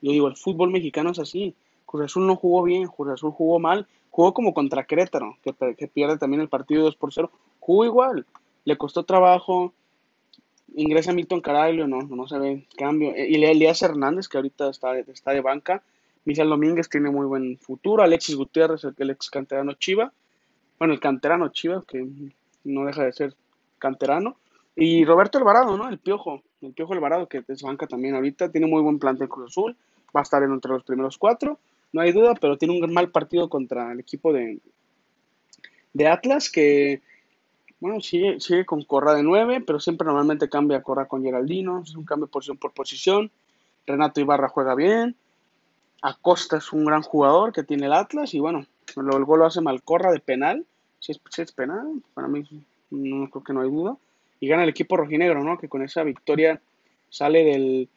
Yo 0.00 0.12
digo, 0.12 0.28
el 0.28 0.36
fútbol 0.36 0.70
mexicano 0.70 1.10
es 1.10 1.18
así. 1.18 1.54
Cruz 1.86 2.04
Azul 2.04 2.26
no 2.26 2.36
jugó 2.36 2.62
bien, 2.62 2.86
Cruz 2.86 3.10
Azul 3.10 3.32
jugó 3.32 3.58
mal 3.58 3.86
Jugó 4.12 4.34
como 4.34 4.52
contra 4.52 4.84
Querétaro, 4.84 5.38
que, 5.42 5.88
pierde 5.88 6.18
también 6.18 6.42
el 6.42 6.50
partido 6.50 6.82
2 6.84 6.96
por 6.96 7.14
0. 7.14 7.30
Jugó 7.60 7.86
igual, 7.86 8.26
le 8.66 8.76
costó 8.76 9.04
trabajo. 9.04 9.72
Ingresa 10.74 11.14
Milton 11.14 11.40
Caraglio, 11.40 11.86
no, 11.88 12.02
no 12.02 12.28
se 12.28 12.38
ve 12.38 12.66
cambio. 12.76 13.14
Y 13.16 13.42
Elías 13.42 13.80
Hernández, 13.80 14.28
que 14.28 14.36
ahorita 14.36 14.68
está, 14.68 14.98
está 14.98 15.32
de 15.32 15.40
banca. 15.40 15.82
Michel 16.26 16.50
Domínguez 16.50 16.90
tiene 16.90 17.08
muy 17.10 17.24
buen 17.24 17.56
futuro. 17.56 18.02
Alexis 18.02 18.36
Gutiérrez, 18.36 18.84
el, 18.84 19.10
ex 19.10 19.30
canterano 19.30 19.72
Chiva. 19.72 20.12
Bueno, 20.78 20.92
el 20.92 21.00
canterano 21.00 21.48
Chiva, 21.48 21.82
que 21.88 22.06
no 22.64 22.84
deja 22.84 23.04
de 23.04 23.14
ser 23.14 23.34
canterano. 23.78 24.36
Y 24.76 25.06
Roberto 25.06 25.38
Alvarado, 25.38 25.78
¿no? 25.78 25.88
El 25.88 25.98
Piojo. 25.98 26.42
El 26.60 26.74
Piojo 26.74 26.92
Alvarado, 26.92 27.28
que 27.28 27.42
es 27.48 27.62
banca 27.62 27.86
también 27.86 28.14
ahorita. 28.14 28.52
Tiene 28.52 28.66
muy 28.66 28.82
buen 28.82 28.98
plan 28.98 29.16
de 29.16 29.26
Cruz 29.26 29.52
Azul. 29.52 29.74
va 30.14 30.20
a 30.20 30.22
estar 30.22 30.42
entre 30.42 30.70
los 30.70 30.84
primeros 30.84 31.16
cuatro, 31.16 31.58
no 31.92 32.00
hay 32.00 32.12
duda, 32.12 32.34
pero 32.40 32.56
tiene 32.56 32.78
un 32.80 32.92
mal 32.92 33.10
partido 33.10 33.48
contra 33.48 33.92
el 33.92 34.00
equipo 34.00 34.32
de, 34.32 34.58
de 35.92 36.08
Atlas 36.08 36.50
que, 36.50 37.02
bueno, 37.80 38.00
sigue, 38.00 38.40
sigue 38.40 38.64
con 38.64 38.82
Corra 38.82 39.14
de 39.14 39.22
9, 39.22 39.62
pero 39.66 39.78
siempre 39.78 40.06
normalmente 40.06 40.48
cambia 40.48 40.82
Corra 40.82 41.06
con 41.06 41.22
Geraldino, 41.22 41.82
es 41.82 41.94
un 41.94 42.04
cambio 42.04 42.28
posición 42.28 42.56
por 42.56 42.72
posición. 42.72 43.30
Renato 43.86 44.20
Ibarra 44.20 44.48
juega 44.48 44.74
bien, 44.74 45.16
Acosta 46.02 46.56
es 46.56 46.72
un 46.72 46.84
gran 46.84 47.02
jugador 47.02 47.52
que 47.52 47.62
tiene 47.62 47.86
el 47.86 47.92
Atlas 47.92 48.32
y 48.34 48.40
bueno, 48.40 48.66
el 48.96 49.24
gol 49.24 49.40
lo 49.40 49.46
hace 49.46 49.60
Malcorra 49.60 50.12
de 50.12 50.20
penal, 50.20 50.64
si 50.98 51.12
es, 51.12 51.20
si 51.30 51.42
es 51.42 51.52
penal, 51.52 52.02
para 52.14 52.28
mí 52.28 52.44
no 52.90 53.28
creo 53.30 53.44
que 53.44 53.52
no 53.52 53.62
hay 53.62 53.70
duda. 53.70 53.96
Y 54.40 54.48
gana 54.48 54.64
el 54.64 54.70
equipo 54.70 54.96
rojinegro, 54.96 55.44
¿no? 55.44 55.58
Que 55.58 55.68
con 55.68 55.82
esa 55.82 56.02
victoria 56.02 56.60
sale 57.08 57.44
del, 57.44 57.88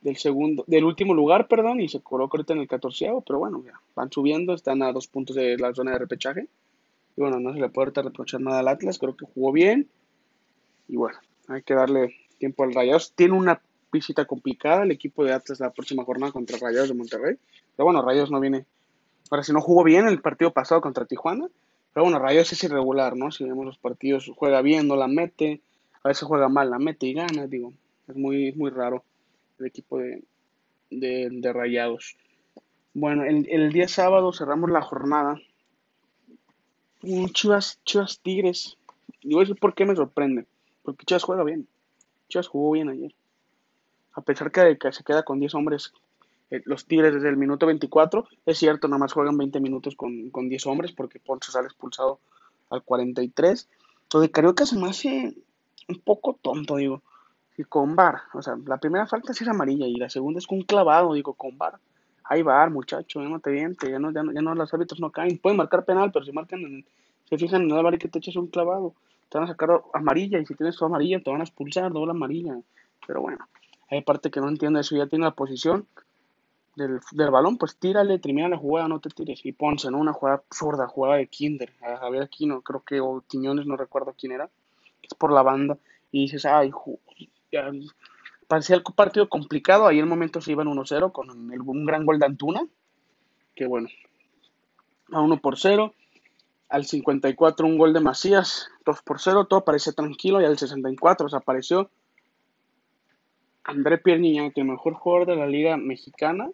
del 0.00 0.16
segundo, 0.16 0.64
del 0.66 0.84
último 0.84 1.14
lugar, 1.14 1.46
perdón, 1.46 1.80
y 1.80 1.88
se 1.88 2.00
coloca 2.00 2.36
ahorita 2.36 2.54
en 2.54 2.60
el 2.60 2.68
catorceavo, 2.68 3.20
pero 3.20 3.38
bueno, 3.38 3.62
van 3.94 4.10
subiendo, 4.10 4.54
están 4.54 4.82
a 4.82 4.92
dos 4.92 5.06
puntos 5.06 5.36
de 5.36 5.58
la 5.58 5.74
zona 5.74 5.92
de 5.92 5.98
repechaje. 5.98 6.48
Y 7.16 7.20
bueno, 7.20 7.38
no 7.38 7.52
se 7.52 7.60
le 7.60 7.68
puede 7.68 7.90
reprochar 7.90 8.40
nada 8.40 8.60
al 8.60 8.68
Atlas, 8.68 8.98
creo 8.98 9.16
que 9.16 9.26
jugó 9.26 9.52
bien. 9.52 9.88
Y 10.88 10.96
bueno, 10.96 11.18
hay 11.48 11.62
que 11.62 11.74
darle 11.74 12.14
tiempo 12.38 12.64
al 12.64 12.72
Rayados. 12.72 13.12
Tiene 13.14 13.34
una 13.34 13.60
visita 13.92 14.24
complicada 14.24 14.84
el 14.84 14.90
equipo 14.90 15.24
de 15.24 15.32
Atlas 15.32 15.60
la 15.60 15.70
próxima 15.70 16.04
jornada 16.04 16.32
contra 16.32 16.56
Rayados 16.58 16.88
de 16.88 16.94
Monterrey. 16.94 17.36
Pero 17.76 17.84
bueno, 17.84 18.02
Rayados 18.02 18.30
no 18.30 18.40
viene. 18.40 18.64
Ahora, 19.30 19.44
si 19.44 19.52
no 19.52 19.60
jugó 19.60 19.84
bien 19.84 20.08
el 20.08 20.20
partido 20.20 20.52
pasado 20.52 20.80
contra 20.80 21.04
Tijuana, 21.04 21.48
pero 21.92 22.04
bueno, 22.04 22.18
Rayados 22.18 22.52
es 22.52 22.64
irregular, 22.64 23.16
¿no? 23.16 23.30
Si 23.30 23.44
vemos 23.44 23.66
los 23.66 23.78
partidos, 23.78 24.30
juega 24.34 24.62
bien, 24.62 24.88
no 24.88 24.96
la 24.96 25.08
mete, 25.08 25.60
a 26.02 26.08
veces 26.08 26.24
juega 26.24 26.48
mal, 26.48 26.70
la 26.70 26.78
mete 26.78 27.06
y 27.06 27.12
gana, 27.12 27.46
digo. 27.46 27.72
Es 28.08 28.16
muy, 28.16 28.52
muy 28.52 28.70
raro 28.70 29.04
el 29.60 29.66
equipo 29.66 29.98
de, 29.98 30.22
de, 30.90 31.52
Rayados. 31.52 32.16
Bueno, 32.94 33.24
el, 33.24 33.46
el, 33.48 33.72
día 33.72 33.88
sábado 33.88 34.32
cerramos 34.32 34.70
la 34.70 34.82
jornada. 34.82 35.40
Chivas, 37.32 37.80
Chivas 37.84 38.20
Tigres. 38.20 38.76
Y 39.20 39.34
voy 39.34 39.42
a 39.42 39.46
decir 39.46 39.60
por 39.60 39.74
qué 39.74 39.84
me 39.84 39.94
sorprende. 39.94 40.46
Porque 40.82 41.04
Chivas 41.04 41.22
juega 41.22 41.44
bien. 41.44 41.68
Chivas 42.28 42.48
jugó 42.48 42.72
bien 42.72 42.88
ayer. 42.88 43.14
A 44.12 44.22
pesar 44.22 44.50
que, 44.50 44.76
que 44.78 44.92
se 44.92 45.04
queda 45.04 45.22
con 45.22 45.38
10 45.38 45.54
hombres 45.54 45.92
eh, 46.50 46.62
los 46.64 46.86
Tigres 46.86 47.14
desde 47.14 47.28
el 47.28 47.36
minuto 47.36 47.66
24. 47.66 48.26
Es 48.46 48.58
cierto, 48.58 48.88
nada 48.88 48.98
más 48.98 49.12
juegan 49.12 49.38
20 49.38 49.60
minutos 49.60 49.94
con, 49.94 50.30
con 50.30 50.48
10 50.48 50.66
hombres 50.66 50.92
porque 50.92 51.20
Ponce 51.20 51.52
sale 51.52 51.66
expulsado 51.66 52.20
al 52.70 52.82
43. 52.82 53.68
Lo 54.12 54.20
de 54.20 54.30
Carioca 54.30 54.66
se 54.66 54.76
me 54.76 54.88
hace 54.88 55.34
un 55.88 56.00
poco 56.00 56.38
tonto, 56.42 56.76
digo. 56.76 57.02
Y 57.60 57.64
con 57.64 57.94
bar, 57.94 58.22
o 58.32 58.40
sea, 58.40 58.56
la 58.64 58.78
primera 58.78 59.06
falta 59.06 59.34
sí 59.34 59.44
es 59.44 59.50
amarilla 59.50 59.86
y 59.86 59.96
la 59.96 60.08
segunda 60.08 60.38
es 60.38 60.46
con 60.46 60.62
clavado, 60.62 61.12
digo, 61.12 61.34
con 61.34 61.58
bar. 61.58 61.78
Ahí 62.24 62.40
va, 62.40 62.66
muchacho, 62.70 63.20
no 63.20 63.38
te 63.38 63.50
viente, 63.50 63.90
ya 63.90 63.98
no, 63.98 64.10
ya 64.12 64.22
no, 64.22 64.32
ya 64.32 64.40
no 64.40 64.54
los 64.54 64.72
árbitros 64.72 64.98
no 64.98 65.10
caen. 65.10 65.36
Pueden 65.36 65.58
marcar 65.58 65.84
penal, 65.84 66.10
pero 66.10 66.24
si 66.24 66.32
marcan, 66.32 66.86
se 67.28 67.36
fijan 67.36 67.60
en 67.60 67.70
el 67.70 67.82
bar 67.82 67.92
y 67.92 67.98
que 67.98 68.08
te 68.08 68.18
eches 68.18 68.36
un 68.36 68.46
clavado, 68.46 68.94
te 69.28 69.36
van 69.36 69.44
a 69.44 69.48
sacar 69.48 69.82
amarilla 69.92 70.38
y 70.38 70.46
si 70.46 70.54
tienes 70.54 70.74
tu 70.76 70.86
amarilla 70.86 71.20
te 71.22 71.30
van 71.30 71.42
a 71.42 71.44
expulsar, 71.44 71.92
doble 71.92 72.12
amarilla. 72.12 72.56
Pero 73.06 73.20
bueno, 73.20 73.46
hay 73.90 74.00
parte 74.00 74.30
que 74.30 74.40
no 74.40 74.48
entiende 74.48 74.80
eso, 74.80 74.96
ya 74.96 75.06
tiene 75.06 75.26
la 75.26 75.32
posición 75.32 75.86
del, 76.76 76.98
del 77.12 77.30
balón, 77.30 77.58
pues 77.58 77.76
tírale, 77.76 78.18
termina 78.20 78.48
la 78.48 78.56
jugada, 78.56 78.88
no 78.88 79.00
te 79.00 79.10
tires. 79.10 79.44
Y 79.44 79.52
Ponce, 79.52 79.88
en 79.88 79.96
Una 79.96 80.14
jugada 80.14 80.38
absurda, 80.38 80.86
jugada 80.86 81.16
de 81.16 81.26
Kinder, 81.26 81.74
a 81.82 81.98
Javier 81.98 82.22
Aquino, 82.22 82.62
creo 82.62 82.80
que, 82.80 83.00
o 83.00 83.22
Quiñones, 83.28 83.66
no 83.66 83.76
recuerdo 83.76 84.14
quién 84.18 84.32
era, 84.32 84.48
es 85.02 85.12
por 85.12 85.30
la 85.30 85.42
banda. 85.42 85.76
Y 86.10 86.22
dices, 86.22 86.46
ay, 86.46 86.72
ya, 87.52 87.70
parecía 88.46 88.76
el 88.76 88.82
partido 88.82 89.28
complicado, 89.28 89.86
ahí 89.86 89.98
en 89.98 90.04
el 90.04 90.08
momento 90.10 90.40
se 90.40 90.52
iban 90.52 90.66
1-0 90.66 91.12
con 91.12 91.30
un 91.30 91.86
gran 91.86 92.04
gol 92.04 92.18
de 92.18 92.26
Antuna, 92.26 92.62
que 93.54 93.66
bueno, 93.66 93.88
a 95.12 95.20
1 95.20 95.40
por 95.40 95.58
0. 95.58 95.94
Al 96.68 96.84
54 96.84 97.66
un 97.66 97.78
gol 97.78 97.92
de 97.92 97.98
Macías, 97.98 98.68
2 98.84 99.02
por 99.02 99.20
0, 99.20 99.46
todo 99.46 99.64
parece 99.64 99.92
tranquilo 99.92 100.40
y 100.40 100.44
al 100.44 100.56
64 100.56 101.28
se 101.28 101.36
apareció 101.36 101.90
André 103.64 103.98
Pierre 103.98 104.52
que 104.54 104.60
el 104.60 104.68
mejor 104.68 104.94
jugador 104.94 105.26
de 105.26 105.36
la 105.36 105.46
liga 105.46 105.76
mexicana, 105.76 106.48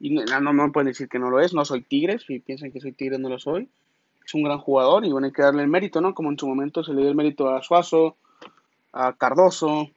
y 0.00 0.10
no, 0.10 0.40
no 0.40 0.52
me 0.52 0.70
pueden 0.70 0.88
decir 0.88 1.08
que 1.08 1.18
no 1.18 1.30
lo 1.30 1.40
es, 1.40 1.54
no 1.54 1.64
soy 1.64 1.82
Tigres, 1.82 2.24
si 2.26 2.40
piensan 2.40 2.72
que 2.72 2.80
soy 2.80 2.92
Tigres 2.92 3.20
no 3.20 3.28
lo 3.28 3.38
soy, 3.38 3.68
es 4.24 4.34
un 4.34 4.42
gran 4.42 4.58
jugador 4.58 5.04
y 5.04 5.10
bueno, 5.10 5.26
hay 5.26 5.32
que 5.32 5.42
darle 5.42 5.62
el 5.62 5.68
mérito, 5.68 6.00
¿no? 6.00 6.14
Como 6.14 6.30
en 6.30 6.38
su 6.38 6.46
momento 6.46 6.82
se 6.82 6.92
le 6.92 7.00
dio 7.00 7.10
el 7.10 7.16
mérito 7.16 7.48
a 7.48 7.62
Suazo, 7.62 8.16
a 8.92 9.12
Cardoso, 9.14 9.90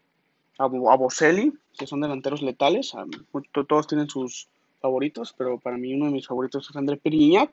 a, 0.63 0.95
Boselli, 0.95 1.53
que 1.77 1.87
son 1.87 2.01
delanteros 2.01 2.41
letales, 2.41 2.93
todos 3.67 3.87
tienen 3.87 4.09
sus 4.09 4.47
favoritos, 4.79 5.33
pero 5.37 5.59
para 5.59 5.77
mí 5.77 5.93
uno 5.93 6.05
de 6.05 6.11
mis 6.11 6.27
favoritos 6.27 6.69
es 6.69 6.75
André 6.75 6.97
Pierre 6.97 7.49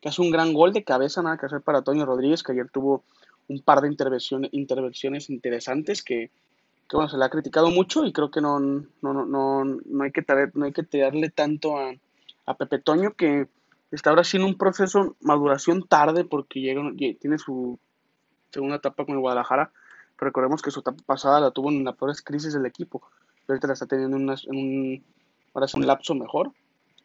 que 0.00 0.08
hace 0.08 0.20
un 0.20 0.30
gran 0.30 0.52
gol 0.52 0.72
de 0.72 0.82
cabeza, 0.82 1.22
nada 1.22 1.38
que 1.38 1.46
hacer 1.46 1.60
para 1.60 1.82
Toño 1.82 2.04
Rodríguez, 2.04 2.42
que 2.42 2.52
ayer 2.52 2.68
tuvo 2.70 3.04
un 3.48 3.60
par 3.60 3.80
de 3.80 3.88
intervenciones, 3.88 5.30
interesantes 5.30 6.02
que 6.02 6.30
que 6.88 6.96
bueno, 6.96 7.08
se 7.08 7.16
le 7.16 7.24
ha 7.24 7.30
criticado 7.30 7.70
mucho 7.70 8.04
y 8.04 8.12
creo 8.12 8.30
que 8.30 8.42
no, 8.42 8.60
no, 8.60 8.84
no, 9.00 9.24
no, 9.24 10.04
hay, 10.04 10.12
que 10.12 10.22
no 10.52 10.66
hay 10.66 10.72
que 10.72 10.82
tirarle 10.82 11.30
tanto 11.30 11.78
a, 11.78 11.94
a 12.44 12.54
Pepe 12.54 12.80
Toño 12.80 13.14
que 13.14 13.46
está 13.90 14.10
ahora 14.10 14.24
sí 14.24 14.36
un 14.36 14.58
proceso 14.58 15.16
maduración 15.20 15.86
tarde 15.86 16.24
porque 16.24 16.60
tiene 17.18 17.38
su 17.38 17.78
segunda 18.50 18.76
etapa 18.76 19.06
con 19.06 19.14
el 19.14 19.20
Guadalajara, 19.20 19.72
recordemos 20.24 20.62
que 20.62 20.70
su 20.70 20.80
etapa 20.80 21.02
pasada 21.04 21.40
la 21.40 21.50
tuvo 21.50 21.70
en 21.70 21.84
las 21.84 21.96
peores 21.96 22.22
crisis 22.22 22.52
del 22.52 22.66
equipo, 22.66 23.00
pero 23.46 23.54
ahorita 23.54 23.66
la 23.66 23.72
está 23.74 23.86
teniendo 23.86 24.16
en, 24.16 24.28
un, 24.56 25.04
ahora 25.54 25.66
es 25.66 25.74
un 25.74 25.86
lapso 25.86 26.14
mejor. 26.14 26.52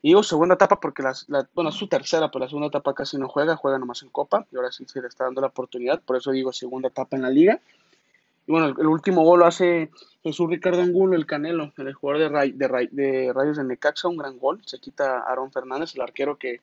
Y 0.02 0.10
digo 0.10 0.24
segunda 0.24 0.56
etapa 0.56 0.80
porque 0.80 1.02
las, 1.02 1.28
la, 1.28 1.48
bueno, 1.54 1.72
su 1.72 1.88
tercera, 1.88 2.30
pero 2.30 2.46
la 2.46 2.50
segunda 2.50 2.68
etapa 2.68 2.94
casi 2.94 3.18
no 3.18 3.28
juega, 3.28 3.56
juega 3.56 3.80
nomás 3.80 4.04
en 4.04 4.10
Copa 4.10 4.46
y 4.52 4.56
ahora 4.56 4.72
sí 4.72 4.86
se 4.86 5.02
le 5.02 5.08
está 5.08 5.26
dando 5.26 5.42
la 5.42 5.48
oportunidad, 5.48 6.02
por 6.02 6.18
eso 6.18 6.32
digo 6.32 6.54
segunda 6.54 6.90
etapa 6.90 7.16
en 7.16 7.24
la 7.24 7.30
liga. 7.30 7.60
Y 8.46 8.52
bueno, 8.52 8.68
el, 8.68 8.88
último 8.88 9.24
gol 9.24 9.40
lo 9.40 9.46
hace 9.46 9.92
Jesús 10.24 10.50
Ricardo 10.50 10.82
Angulo, 10.82 11.16
el 11.16 11.26
Canelo, 11.26 11.74
el 11.78 11.94
jugador 11.94 12.32
de, 12.32 12.54
de, 12.54 12.90
de 12.92 13.34
Rayos 13.34 13.58
de 13.58 13.64
Necaxa, 13.66 14.08
un 14.08 14.16
gran 14.18 14.40
gol. 14.40 14.62
Se 14.66 14.80
quita 14.80 15.20
Aaron 15.20 15.52
Fernández, 15.52 15.96
el 15.96 16.02
arquero 16.02 16.38
que, 16.38 16.62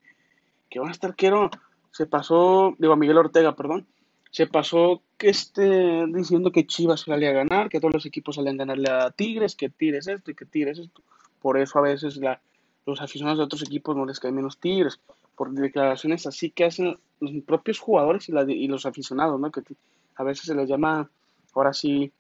que 0.71 0.79
bueno, 0.79 0.93
este 0.93 1.09
arquero 1.09 1.51
se 1.91 2.07
pasó, 2.07 2.75
digo 2.79 2.95
a 2.95 2.97
Miguel 2.97 3.19
Ortega, 3.19 3.55
perdón, 3.55 3.87
se 4.35 4.49
pasó 4.49 5.01
que 5.17 5.29
este, 5.29 6.07
diciendo 6.09 6.51
que 6.51 6.67
Chivas 6.67 7.03
salía 7.03 7.31
a 7.31 7.45
ganar, 7.45 7.69
que 7.69 7.79
todos 7.79 7.95
los 7.95 8.05
equipos 8.05 8.35
salían 8.35 8.57
a 8.57 8.65
ganarle 8.65 8.91
a 8.91 9.13
Tigres, 9.13 9.55
que 9.55 9.69
Tigres 9.69 10.09
esto 10.09 10.33
y 10.33 10.35
que 10.35 10.45
Tigres 10.45 10.81
esto. 10.81 11.03
Por 11.41 11.57
eso 11.57 11.79
a 11.79 11.83
veces 11.83 12.17
la, 12.17 12.41
los 12.85 13.01
aficionados 13.01 13.39
de 13.39 13.45
otros 13.45 13.63
equipos 13.63 13.95
no 13.95 14.05
les 14.05 14.19
caen 14.19 14.35
menos 14.35 14.59
Tigres, 14.59 14.99
por 15.37 15.53
declaraciones 15.53 16.27
así 16.27 16.51
que 16.51 16.65
hacen 16.65 16.99
los 17.21 17.31
propios 17.47 17.79
jugadores 17.79 18.29
y, 18.29 18.33
la, 18.33 18.43
y 18.43 18.67
los 18.67 18.87
aficionados, 18.87 19.39
¿no? 19.39 19.53
Que 19.53 19.63
a 20.17 20.25
veces 20.25 20.47
se 20.47 20.57
les 20.57 20.69
llama 20.69 21.09
ahora 21.55 21.73
sí, 21.73 22.11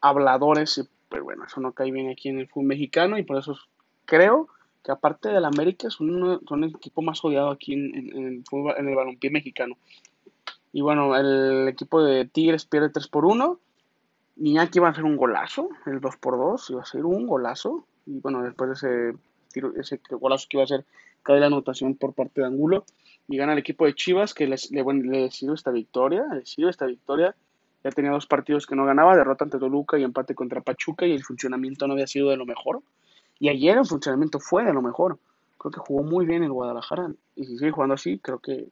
habladores, 0.00 0.84
pero 1.08 1.22
bueno, 1.22 1.44
eso 1.44 1.60
no 1.60 1.74
cae 1.74 1.92
bien 1.92 2.10
aquí 2.10 2.28
en 2.28 2.40
el 2.40 2.48
fútbol 2.48 2.66
mexicano 2.66 3.18
y 3.18 3.22
por 3.22 3.38
eso 3.38 3.56
creo 4.04 4.48
que 4.82 4.90
aparte 4.90 5.28
del 5.28 5.44
América 5.44 5.90
son, 5.90 6.40
son 6.44 6.64
el 6.64 6.70
equipo 6.70 7.02
más 7.02 7.24
odiado 7.24 7.50
aquí 7.50 7.74
en, 7.74 7.94
el 8.16 8.44
fútbol, 8.44 8.74
en 8.78 8.88
el 8.88 8.96
balompié 8.96 9.30
mexicano. 9.30 9.76
Y 10.76 10.82
bueno, 10.82 11.16
el 11.16 11.66
equipo 11.68 12.02
de 12.02 12.26
Tigres 12.26 12.66
pierde 12.66 12.90
3 12.90 13.08
por 13.08 13.24
1. 13.24 13.58
Iñaki 14.36 14.78
iba 14.78 14.88
a 14.88 14.90
hacer 14.90 15.04
un 15.04 15.16
golazo, 15.16 15.70
el 15.86 16.00
2 16.00 16.16
por 16.18 16.36
2 16.36 16.68
iba 16.68 16.82
a 16.82 16.84
ser 16.84 17.06
un 17.06 17.26
golazo. 17.26 17.86
Y 18.04 18.20
bueno, 18.20 18.42
después 18.42 18.68
de 18.68 18.74
ese, 18.74 19.18
tiro, 19.50 19.72
ese 19.74 19.98
golazo 20.10 20.46
que 20.50 20.58
iba 20.58 20.64
a 20.64 20.66
ser 20.66 20.84
cae 21.22 21.40
la 21.40 21.46
anotación 21.46 21.94
por 21.94 22.12
parte 22.12 22.42
de 22.42 22.48
Angulo. 22.48 22.84
Y 23.26 23.38
gana 23.38 23.54
el 23.54 23.58
equipo 23.58 23.86
de 23.86 23.94
Chivas 23.94 24.34
que 24.34 24.46
le, 24.46 24.56
le 24.70 25.30
sirve 25.30 25.54
esta 25.54 25.70
victoria, 25.70 26.26
le 26.30 26.44
sirve 26.44 26.68
esta 26.68 26.84
victoria 26.84 27.34
ya 27.82 27.90
tenía 27.90 28.10
dos 28.10 28.26
partidos 28.26 28.66
que 28.66 28.76
no 28.76 28.84
ganaba, 28.84 29.16
derrota 29.16 29.44
ante 29.44 29.58
Toluca 29.58 29.96
y 29.96 30.02
empate 30.02 30.34
contra 30.34 30.60
Pachuca 30.60 31.06
y 31.06 31.12
el 31.12 31.24
funcionamiento 31.24 31.86
no 31.86 31.94
había 31.94 32.06
sido 32.06 32.28
de 32.28 32.36
lo 32.36 32.44
mejor. 32.44 32.82
Y 33.38 33.48
ayer 33.48 33.78
el 33.78 33.86
funcionamiento 33.86 34.40
fue 34.40 34.64
de 34.64 34.74
lo 34.74 34.82
mejor. 34.82 35.18
Creo 35.56 35.70
que 35.70 35.80
jugó 35.80 36.02
muy 36.02 36.26
bien 36.26 36.42
el 36.42 36.52
Guadalajara 36.52 37.12
y 37.34 37.46
si 37.46 37.56
sigue 37.56 37.70
jugando 37.70 37.94
así, 37.94 38.18
creo 38.18 38.40
que 38.40 38.66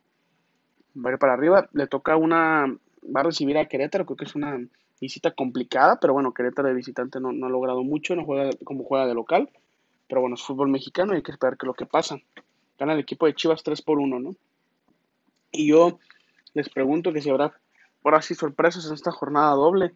va 0.94 1.10
a 1.10 1.12
ir 1.14 1.18
para 1.18 1.34
arriba. 1.34 1.68
Le 1.72 1.86
toca 1.86 2.16
una, 2.16 2.66
va 3.04 3.20
a 3.20 3.24
recibir 3.24 3.58
a 3.58 3.66
Querétaro, 3.66 4.06
creo 4.06 4.16
que 4.16 4.24
es 4.24 4.34
una 4.34 4.58
visita 5.00 5.32
complicada, 5.32 5.98
pero 6.00 6.12
bueno, 6.12 6.32
Querétaro 6.32 6.68
de 6.68 6.74
visitante 6.74 7.20
no, 7.20 7.32
no 7.32 7.46
ha 7.46 7.50
logrado 7.50 7.82
mucho, 7.82 8.14
no 8.16 8.24
juega 8.24 8.50
como 8.64 8.84
juega 8.84 9.06
de 9.06 9.14
local. 9.14 9.50
Pero 10.08 10.20
bueno, 10.20 10.34
es 10.34 10.42
fútbol 10.42 10.68
mexicano 10.68 11.12
y 11.12 11.16
hay 11.16 11.22
que 11.22 11.32
esperar 11.32 11.56
que 11.56 11.66
lo 11.66 11.74
que 11.74 11.86
pasa. 11.86 12.18
Gana 12.78 12.92
el 12.92 13.00
equipo 13.00 13.26
de 13.26 13.34
Chivas 13.34 13.62
3 13.62 13.80
por 13.82 13.98
1, 13.98 14.20
¿no? 14.20 14.34
Y 15.50 15.68
yo 15.68 15.98
les 16.52 16.68
pregunto 16.68 17.12
que 17.12 17.22
si 17.22 17.30
habrá 17.30 17.54
ahora 18.04 18.22
sí 18.22 18.34
sorpresas 18.34 18.86
en 18.86 18.94
esta 18.94 19.10
jornada 19.10 19.54
doble. 19.54 19.94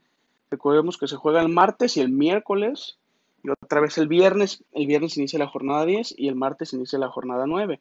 Recordemos 0.51 0.97
que 0.97 1.09
se 1.09 1.17
juega 1.17 1.43
el 1.43 1.49
martes 1.49 1.97
y 1.97 2.01
el 2.01 2.09
miércoles 2.09 2.99
y 3.45 3.51
otra 3.51 3.81
vez 3.81 3.99
el 3.99 4.09
viernes. 4.09 4.65
El 4.73 4.87
viernes 4.87 5.17
inicia 5.19 5.39
la 5.39 5.47
jornada 5.47 5.85
10 5.85 6.15
y 6.17 6.29
el 6.29 6.35
martes 6.35 6.73
inicia 6.73 6.99
la 6.99 7.09
jornada 7.09 7.47
9. 7.47 7.81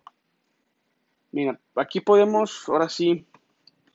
Mira, 1.32 1.60
aquí 1.76 2.02
podemos, 2.02 2.68
ahora 2.68 2.90
sí, 2.90 3.26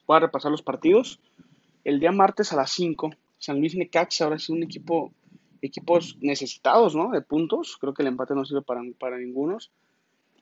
voy 0.07 0.17
a 0.17 0.21
repasar 0.21 0.51
los 0.51 0.63
partidos. 0.63 1.21
El 1.85 2.01
día 2.01 2.13
martes 2.13 2.53
a 2.53 2.57
las 2.57 2.71
5, 2.73 3.11
San 3.39 3.59
Luis 3.59 3.75
Necaxa, 3.75 4.25
ahora 4.25 4.39
sí 4.39 4.53
un 4.53 4.63
equipo 4.63 5.13
equipos 5.63 6.19
necesitados, 6.21 6.95
¿no? 6.95 7.11
De 7.11 7.23
puntos. 7.23 7.79
Creo 7.81 7.95
que 7.95 8.03
el 8.03 8.09
empate 8.09 8.35
no 8.35 8.45
sirve 8.45 8.63
para, 8.63 8.83
para. 8.99 9.17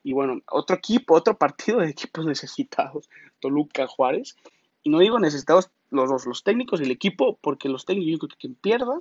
Y 0.02 0.12
bueno, 0.12 0.40
otro 0.50 0.76
equipo, 0.76 1.14
otro 1.14 1.36
partido 1.36 1.80
de 1.80 1.90
equipos 1.90 2.26
necesitados. 2.26 3.08
Toluca, 3.38 3.86
Juárez. 3.86 4.36
Y 4.82 4.90
no 4.90 4.98
digo 4.98 5.18
necesitados 5.18 5.70
los 5.90 6.08
dos, 6.08 6.26
los 6.26 6.42
técnicos 6.42 6.80
y 6.80 6.84
el 6.84 6.90
equipo, 6.90 7.38
porque 7.40 7.68
los 7.68 7.84
técnicos, 7.84 8.12
yo 8.12 8.18
creo 8.18 8.28
que 8.30 8.36
quien 8.36 8.54
pierda 8.54 9.00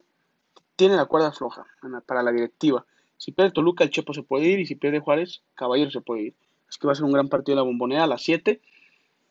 tiene 0.76 0.96
la 0.96 1.06
cuerda 1.06 1.32
floja 1.32 1.66
para 2.06 2.24
la 2.24 2.32
directiva. 2.32 2.86
Si 3.18 3.32
pierde 3.32 3.52
Toluca, 3.52 3.84
el 3.84 3.90
Chepo 3.90 4.14
se 4.14 4.24
puede 4.24 4.48
ir, 4.48 4.60
y 4.60 4.66
si 4.66 4.76
pierde 4.76 5.00
Juárez, 5.00 5.42
Caballero 5.56 5.92
se 5.92 6.02
puede 6.02 6.22
ir. 6.22 6.36
Es 6.70 6.78
que 6.78 6.88
va 6.88 6.94
a 6.94 6.96
ser 6.96 7.06
un 7.06 7.12
gran 7.12 7.30
partido 7.30 7.56
de 7.56 7.62
la 7.62 7.68
bombonera 7.68 8.04
a 8.04 8.08
las 8.08 8.22
7. 8.22 8.62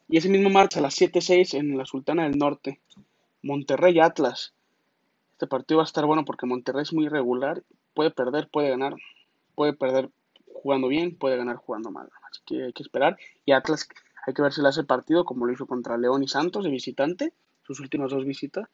Y 0.08 0.16
ese 0.16 0.28
mismo 0.28 0.50
martes 0.50 0.78
a 0.78 0.80
las 0.80 0.98
7-6 0.98 1.54
en 1.54 1.76
la 1.76 1.84
Sultana 1.84 2.24
del 2.24 2.38
Norte, 2.38 2.80
Monterrey 3.42 4.00
Atlas. 4.00 4.54
Este 5.32 5.46
partido 5.46 5.78
va 5.78 5.84
a 5.84 5.86
estar 5.86 6.04
bueno 6.04 6.24
porque 6.24 6.46
Monterrey 6.46 6.82
es 6.82 6.92
muy 6.92 7.06
irregular. 7.06 7.62
Puede 7.94 8.10
perder, 8.10 8.48
puede 8.48 8.70
ganar. 8.70 8.96
Puede 9.54 9.72
perder 9.72 10.10
jugando 10.52 10.88
bien, 10.88 11.16
puede 11.16 11.36
ganar 11.36 11.56
jugando 11.56 11.90
mal. 11.90 12.08
Así 12.30 12.40
que 12.44 12.64
hay 12.64 12.72
que 12.72 12.82
esperar. 12.82 13.16
Y 13.44 13.52
Atlas 13.52 13.88
hay 14.26 14.34
que 14.34 14.42
ver 14.42 14.52
si 14.52 14.60
le 14.60 14.68
hace 14.68 14.84
partido 14.84 15.24
como 15.24 15.46
lo 15.46 15.52
hizo 15.52 15.66
contra 15.66 15.96
León 15.96 16.22
y 16.22 16.28
Santos 16.28 16.64
de 16.64 16.70
visitante, 16.70 17.32
sus 17.62 17.80
últimas 17.80 18.10
dos 18.10 18.24
visitas. 18.24 18.68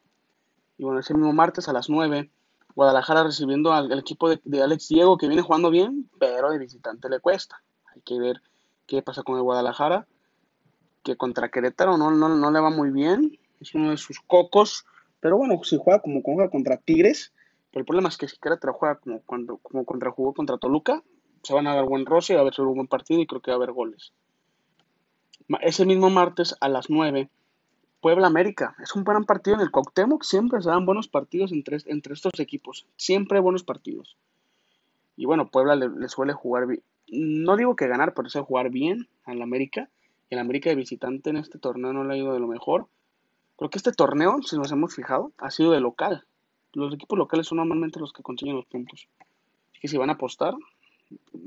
Y 0.79 0.85
bueno, 0.85 1.01
ese 1.01 1.15
mismo 1.15 1.33
martes 1.33 1.69
a 1.69 1.73
las 1.73 1.89
9, 1.89 2.31
Guadalajara 2.75 3.23
recibiendo 3.23 3.73
al, 3.73 3.97
equipo 3.99 4.29
de, 4.29 4.41
de, 4.45 4.63
Alex 4.63 4.89
Diego 4.89 5.17
que 5.17 5.29
viene 5.29 5.43
jugando 5.43 5.71
bien, 5.71 6.11
pero 6.19 6.51
de 6.51 6.59
visitante 6.59 7.09
le 7.09 7.21
cuesta. 7.21 7.63
Hay 7.95 8.01
que 8.01 8.19
ver 8.19 8.43
qué 8.87 9.03
pasa 9.03 9.23
con 9.23 9.37
el 9.37 9.43
Guadalajara, 9.43 10.07
que 11.03 11.17
contra 11.17 11.51
Querétaro 11.51 11.97
no, 11.97 12.11
no, 12.11 12.29
no 12.29 12.51
le 12.51 12.61
va 12.61 12.71
muy 12.71 12.91
bien, 12.91 13.39
es 13.61 13.75
uno 13.75 13.91
de 13.91 13.97
sus 13.97 14.21
cocos, 14.21 14.87
pero 15.21 15.37
bueno, 15.37 15.61
si 15.65 15.79
juega 15.79 16.01
como 16.01 16.23
juega 16.23 16.51
contra 16.51 16.77
Tigres, 16.77 17.33
pero 17.71 17.81
el 17.81 17.87
problema 17.87 18.09
es 18.09 18.17
que 18.17 18.29
si 18.29 18.37
Querétaro 18.39 18.73
juega 18.75 18.97
como, 18.97 19.21
cuando, 19.23 19.57
como 19.59 19.85
contra 19.85 20.11
jugó 20.11 20.33
contra 20.35 20.59
Toluca, 20.59 21.03
se 21.43 21.55
van 21.55 21.67
a 21.67 21.75
dar 21.75 21.85
buen 21.85 22.07
roce, 22.07 22.35
va 22.35 22.41
a 22.41 22.43
haber 22.43 22.55
un 22.61 22.75
buen 22.75 22.87
partido 22.89 23.21
y 23.21 23.27
creo 23.27 23.41
que 23.41 23.51
va 23.51 23.57
a 23.57 23.59
haber 23.59 23.73
goles. 23.73 24.13
Ese 25.61 25.85
mismo 25.85 26.09
martes 26.09 26.57
a 26.61 26.69
las 26.69 26.89
9, 26.89 27.29
Puebla 28.05 28.27
América. 28.27 28.77
Es 28.83 28.95
un 28.95 29.03
gran 29.03 29.25
partido 29.25 29.57
en 29.57 29.63
el 29.63 29.71
Cuauhtémoc. 29.71 30.25
Siempre 30.25 30.61
se 30.63 30.69
dan 30.69 30.87
buenos 30.87 31.09
partidos 31.09 31.53
entre, 31.53 31.79
entre 31.87 32.15
estos 32.15 32.33
equipos. 32.39 32.87
Siempre 32.97 33.41
buenos 33.41 33.63
partidos. 33.65 34.17
Y 35.17 35.27
bueno, 35.27 35.49
Puebla 35.49 35.75
le, 35.75 36.09
suele 36.09 36.33
jugar. 36.35 36.67
No 37.09 37.57
digo 37.57 37.77
que 37.77 37.89
ganar, 37.89 38.15
pero 38.15 38.29
suele 38.29 38.47
jugar 38.47 38.71
bien 38.71 39.09
al 39.25 39.43
América. 39.43 39.89
El 40.31 40.39
América 40.39 40.71
de 40.71 40.77
visitante 40.77 41.31
en 41.31 41.37
este 41.37 41.59
torneo 41.59 41.93
no 41.93 42.05
le 42.05 42.15
ha 42.15 42.17
ido 42.17 42.33
de 42.33 42.41
lo 42.41 42.49
mejor. 42.49 42.89
Creo 43.57 43.71
que 43.71 43.79
este 43.79 43.93
torneo, 43.93 44.43
si 44.43 44.57
nos 44.57 44.73
hemos 44.73 44.95
fijado, 44.95 45.33
ha 45.39 45.51
sido 45.51 45.71
de 45.73 45.81
local. 45.81 46.25
Los 46.73 46.93
equipos 46.93 47.19
locales 47.19 47.47
son 47.47 47.59
normalmente 47.59 48.01
los 48.01 48.13
que 48.13 48.23
consiguen 48.23 48.57
los 48.57 48.67
puntos. 48.67 49.09
Así 49.71 49.81
que 49.81 49.89
si 49.89 49.97
van 49.97 50.11
a 50.11 50.15
apostar, 50.15 50.55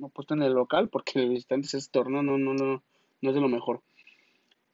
apuesten 0.03 0.39
en 0.39 0.45
el 0.45 0.53
local 0.53 0.89
porque 0.89 1.19
el 1.19 1.29
visitante 1.29 1.67
este 1.67 1.91
torneo 1.91 2.23
no, 2.23 2.37
no, 2.37 2.53
no, 2.53 2.81
no 3.21 3.29
es 3.29 3.35
de 3.35 3.41
lo 3.41 3.49
mejor. 3.49 3.81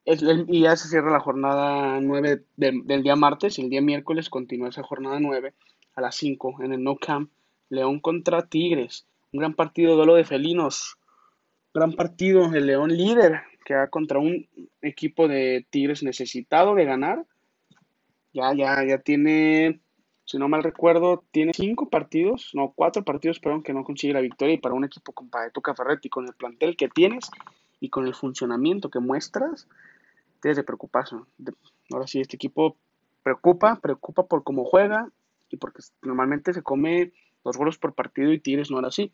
y 0.05 0.61
ya 0.61 0.75
se 0.75 0.89
cierra 0.89 1.11
la 1.11 1.19
jornada 1.19 1.99
9 2.01 2.43
del, 2.55 3.03
día 3.03 3.15
martes. 3.15 3.57
El 3.57 3.69
día 3.69 3.81
miércoles 3.81 4.29
continúa 4.29 4.69
esa 4.69 4.83
jornada 4.83 5.19
9 5.19 5.53
a 5.95 6.01
las 6.01 6.15
5 6.15 6.57
en 6.61 6.73
el 6.73 6.83
No 6.83 6.97
Camp. 6.97 7.31
León 7.69 7.99
contra 7.99 8.47
Tigres. 8.47 9.07
Un 9.33 9.39
gran 9.39 9.55
partido 9.55 9.95
duelo 9.95 10.15
de 10.15 10.23
felinos. 10.23 10.95
Gran 11.73 11.93
partido. 11.93 12.53
El 12.53 12.67
León 12.67 12.95
líder 12.95 13.41
que 13.65 13.73
va 13.73 13.87
contra 13.87 14.19
un 14.19 14.47
equipo 14.81 15.27
de 15.27 15.65
Tigres 15.69 16.03
necesitado 16.03 16.75
de 16.75 16.85
ganar. 16.85 17.25
Ya, 18.33 18.53
ya, 18.53 18.83
ya 18.85 18.99
tiene, 18.99 19.81
si 20.25 20.37
no 20.37 20.47
mal 20.47 20.63
recuerdo, 20.63 21.23
tiene 21.31 21.51
cinco 21.53 21.89
partidos, 21.89 22.51
no, 22.53 22.73
cuatro 22.75 23.03
partidos, 23.03 23.39
perdón, 23.39 23.63
que 23.63 23.73
no 23.73 23.83
consigue 23.83 24.13
la 24.13 24.21
victoria. 24.21 24.55
Y 24.55 24.59
para 24.59 24.75
un 24.75 24.85
equipo 24.85 25.11
con 25.13 25.29
Paetuca 25.29 25.75
Ferretti, 25.75 26.09
con 26.09 26.25
el 26.25 26.33
plantel 26.33 26.75
que 26.75 26.89
tienes, 26.89 27.29
y 27.83 27.89
con 27.89 28.07
el 28.07 28.15
funcionamiento 28.15 28.89
que 28.89 28.99
muestras, 28.99 29.67
debes 30.41 30.55
de 30.55 30.63
preocuparse. 30.63 31.17
Ahora 31.91 32.07
sí, 32.07 32.21
este 32.21 32.37
equipo 32.37 32.77
preocupa, 33.23 33.75
preocupa 33.81 34.23
por 34.23 34.43
cómo 34.43 34.63
juega 34.63 35.09
y 35.49 35.57
porque 35.57 35.81
normalmente 36.01 36.53
se 36.53 36.61
come 36.61 37.11
dos 37.43 37.57
goles 37.57 37.77
por 37.77 37.93
partido 37.93 38.31
y 38.31 38.39
Tigres 38.39 38.71
no 38.71 38.79
era 38.79 38.89
así. 38.89 39.11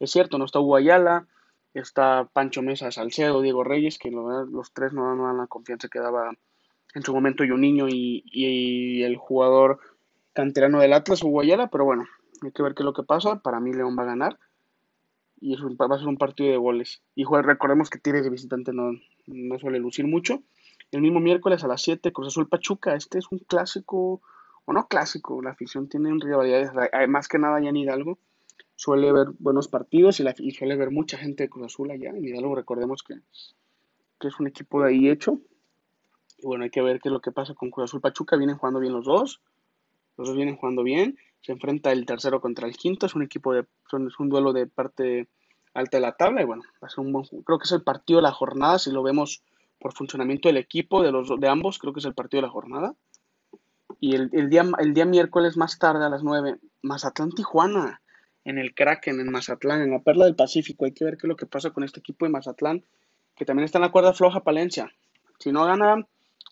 Es 0.00 0.10
cierto, 0.10 0.38
no 0.38 0.44
está 0.44 0.58
Guayala, 0.58 1.26
está 1.74 2.28
Pancho 2.32 2.62
Mesa, 2.62 2.90
Salcedo, 2.90 3.42
Diego 3.42 3.64
Reyes, 3.64 3.98
que 3.98 4.10
los 4.10 4.72
tres 4.72 4.92
no, 4.92 5.04
dan 5.04 5.38
la 5.38 5.46
confianza 5.46 5.88
que 5.88 6.00
daba 6.00 6.32
en 6.94 7.02
su 7.02 7.14
momento 7.14 7.44
yo 7.44 7.56
niño 7.56 7.88
y, 7.88 8.22
y 8.26 9.02
el 9.02 9.16
jugador 9.16 9.78
canterano 10.34 10.80
del 10.80 10.92
Atlas 10.92 11.22
Guayala, 11.22 11.68
pero 11.68 11.84
bueno, 11.84 12.06
hay 12.42 12.52
que 12.52 12.62
ver 12.62 12.74
qué 12.74 12.82
es 12.82 12.86
lo 12.86 12.92
que 12.92 13.02
pasa. 13.02 13.40
Para 13.40 13.60
mí 13.60 13.72
León 13.72 13.96
va 13.98 14.02
a 14.02 14.06
ganar 14.06 14.38
y 15.42 15.54
eso 15.54 15.68
va 15.76 15.94
a 15.94 15.98
ser 15.98 16.06
un 16.06 16.18
partido 16.18 16.50
de 16.50 16.56
goles. 16.56 17.02
Y 17.16 17.24
recordemos 17.24 17.90
que 17.90 17.98
Tigres 17.98 18.22
de 18.22 18.30
visitante 18.30 18.72
no, 18.72 18.92
no 19.26 19.58
suele 19.58 19.80
lucir 19.80 20.06
mucho. 20.06 20.40
El 20.92 21.02
mismo 21.02 21.18
miércoles 21.18 21.64
a 21.64 21.68
las 21.68 21.82
7, 21.82 22.12
Cruz 22.12 22.28
Azul 22.28 22.48
Pachuca. 22.48 22.94
Este 22.94 23.18
es 23.18 23.26
un 23.30 23.40
clásico, 23.40 24.22
o 24.64 24.72
no 24.72 24.86
clásico, 24.86 25.42
la 25.42 25.50
afición 25.50 25.88
tiene 25.88 26.10
rivalidades. 26.20 26.70
Más 27.08 27.28
que 27.28 27.38
nada 27.38 27.56
allá 27.56 27.70
en 27.70 27.76
Hidalgo 27.76 28.18
suele 28.74 29.12
ver 29.12 29.28
buenos 29.38 29.68
partidos 29.68 30.18
y, 30.20 30.22
la, 30.22 30.34
suele 30.34 30.76
ver 30.76 30.90
mucha 30.90 31.18
gente 31.18 31.44
de 31.44 31.48
Cruz 31.50 31.66
Azul 31.66 31.90
allá. 31.90 32.10
En 32.10 32.24
Hidalgo 32.24 32.54
recordemos 32.54 33.02
que, 33.02 33.14
que 34.20 34.28
es 34.28 34.40
un 34.40 34.46
equipo 34.46 34.82
de 34.82 34.90
ahí 34.90 35.08
hecho. 35.08 35.40
Y 36.38 36.46
bueno, 36.46 36.64
hay 36.64 36.70
que 36.70 36.82
ver 36.82 37.00
qué 37.00 37.08
es 37.08 37.12
lo 37.12 37.20
que 37.20 37.32
pasa 37.32 37.54
con 37.54 37.70
Cruz 37.70 37.90
Azul 37.90 38.00
Pachuca. 38.00 38.36
Vienen 38.36 38.56
jugando 38.56 38.80
bien 38.80 38.92
los 38.92 39.04
dos. 39.04 39.40
Los 40.16 40.28
dos 40.28 40.36
vienen 40.36 40.56
jugando 40.56 40.82
bien 40.82 41.16
se 41.42 41.52
enfrenta 41.52 41.92
el 41.92 42.06
tercero 42.06 42.40
contra 42.40 42.66
el 42.66 42.76
quinto, 42.76 43.06
es 43.06 43.14
un 43.14 43.22
equipo 43.22 43.52
de, 43.52 43.60
es 43.60 44.18
un 44.18 44.28
duelo 44.28 44.52
de 44.52 44.66
parte 44.66 45.28
alta 45.74 45.96
de 45.96 46.00
la 46.00 46.12
tabla 46.12 46.42
y 46.42 46.44
bueno, 46.44 46.62
un 46.96 47.12
buen, 47.12 47.24
creo 47.44 47.58
que 47.58 47.64
es 47.64 47.72
el 47.72 47.82
partido 47.82 48.18
de 48.18 48.22
la 48.22 48.32
jornada, 48.32 48.78
si 48.78 48.90
lo 48.90 49.02
vemos 49.02 49.42
por 49.80 49.92
funcionamiento 49.92 50.48
del 50.48 50.58
equipo, 50.58 51.02
de, 51.02 51.10
los, 51.10 51.28
de 51.40 51.48
ambos, 51.48 51.78
creo 51.78 51.92
que 51.92 51.98
es 51.98 52.06
el 52.06 52.14
partido 52.14 52.40
de 52.40 52.46
la 52.46 52.52
jornada. 52.52 52.94
Y 54.02 54.16
el, 54.16 54.50
día, 54.50 54.64
el 54.80 54.94
día 54.94 55.04
miércoles 55.04 55.56
más 55.56 55.78
tarde 55.78 56.04
a 56.04 56.08
las 56.08 56.24
9, 56.24 56.58
Mazatlán 56.82 57.30
Tijuana, 57.30 58.02
en 58.44 58.58
el 58.58 58.74
Kraken, 58.74 59.20
en 59.20 59.30
Mazatlán, 59.30 59.80
en 59.80 59.92
la 59.92 60.00
Perla 60.00 60.24
del 60.24 60.34
Pacífico. 60.34 60.84
Hay 60.84 60.92
que 60.92 61.04
ver 61.04 61.16
qué 61.16 61.26
es 61.26 61.28
lo 61.28 61.36
que 61.36 61.46
pasa 61.46 61.70
con 61.70 61.84
este 61.84 62.00
equipo 62.00 62.24
de 62.24 62.32
Mazatlán, 62.32 62.82
que 63.36 63.44
también 63.44 63.64
está 63.64 63.78
en 63.78 63.82
la 63.82 63.92
cuerda 63.92 64.12
floja 64.12 64.40
Palencia. 64.40 64.92
Si 65.38 65.52
no 65.52 65.64
gana, 65.64 66.04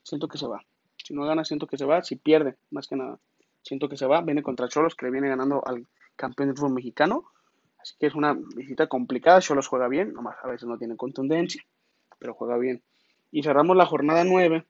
siento 0.05 0.29
que 0.29 0.39
se 0.39 0.47
va. 0.47 0.65
Si 1.05 1.13
no 1.13 1.25
gana, 1.25 1.45
siento 1.45 1.67
que 1.67 1.77
se 1.77 1.85
va. 1.85 2.05
Si 2.05 2.15
pierde, 2.15 2.57
más 2.71 2.87
que 2.87 2.95
nada 2.95 3.19
siento 3.63 3.89
que 3.89 3.97
se 3.97 4.07
va, 4.07 4.21
viene 4.23 4.43
contra 4.43 4.69
Cholos, 4.69 4.95
que 4.95 5.07
le 5.07 5.13
viene 5.13 5.29
ganando 5.29 5.63
al 5.67 5.87
campeón 6.17 6.49
del 6.49 6.57
fútbol 6.57 6.75
mexicano. 6.75 7.25
Así 7.81 7.95
que 7.99 8.07
es 8.07 8.15
una 8.15 8.37
visita 8.57 8.87
complicada. 8.89 9.41
Cholos 9.41 9.67
juega 9.67 9.89
bien, 9.89 10.13
nomás 10.13 10.37
a 10.43 10.49
veces 10.49 10.69
no 10.69 10.79
tiene 10.79 10.97
contundencia, 10.97 11.63
pero 12.19 12.35
juega 12.35 12.59
bien. 12.59 12.83
Y 13.31 13.43
cerramos 13.43 13.77
la 13.77 13.87
jornada 13.87 14.25
9. 14.25 14.65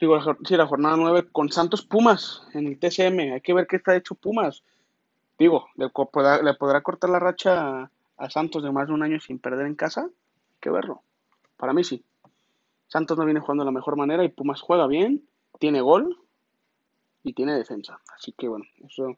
Digo, 0.00 0.18
sí, 0.44 0.56
la 0.56 0.66
jornada 0.66 0.96
9 0.96 1.28
con 1.30 1.50
Santos 1.50 1.84
Pumas 1.84 2.42
en 2.52 2.66
el 2.66 2.78
TCM. 2.78 3.34
Hay 3.34 3.40
que 3.40 3.54
ver 3.54 3.66
qué 3.66 3.76
está 3.76 3.96
hecho 3.96 4.14
Pumas. 4.14 4.64
Digo, 5.38 5.66
¿le 5.76 5.88
podrá, 5.88 6.80
cortar 6.82 7.10
la 7.10 7.18
racha 7.18 7.82
a, 7.82 7.90
a 8.16 8.30
Santos 8.30 8.62
de 8.62 8.72
más 8.72 8.88
de 8.88 8.94
un 8.94 9.02
año 9.02 9.20
sin 9.20 9.38
perder 9.38 9.66
en 9.66 9.74
casa? 9.74 10.02
Hay 10.02 10.58
que 10.60 10.70
verlo. 10.70 11.02
Para 11.56 11.72
mí 11.72 11.84
sí. 11.84 12.04
Santos 12.88 13.16
no 13.18 13.24
viene 13.24 13.40
jugando 13.40 13.64
de 13.64 13.66
la 13.66 13.72
mejor 13.72 13.96
manera 13.96 14.24
y 14.24 14.28
Pumas 14.28 14.60
juega 14.60 14.86
bien, 14.86 15.26
tiene 15.58 15.80
gol, 15.80 16.18
y 17.24 17.32
tiene 17.32 17.54
defensa. 17.54 17.98
Así 18.14 18.32
que 18.32 18.46
bueno, 18.46 18.66
eso 18.86 19.16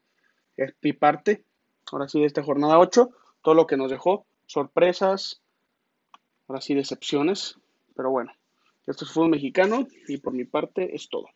es 0.57 0.73
mi 0.81 0.95
parte. 0.95 1.45
Ahora 1.93 2.09
sí, 2.09 2.21
de 2.21 2.27
esta 2.27 2.43
jornada 2.43 2.79
8, 2.79 3.11
todo 3.43 3.55
lo 3.55 3.67
que 3.67 3.77
nos 3.77 3.91
dejó, 3.91 4.25
sorpresas, 4.47 5.43
ahora 6.49 6.63
sí, 6.63 6.75
decepciones. 6.75 7.59
Pero 7.95 8.11
bueno, 8.11 8.33
esto 8.87 9.05
es 9.05 9.11
fútbol 9.11 9.31
mexicano 9.31 9.87
y 10.09 10.19
por 10.19 10.33
mi 10.33 10.45
parte 10.45 10.95
es 10.95 11.09
todo. 11.09 11.29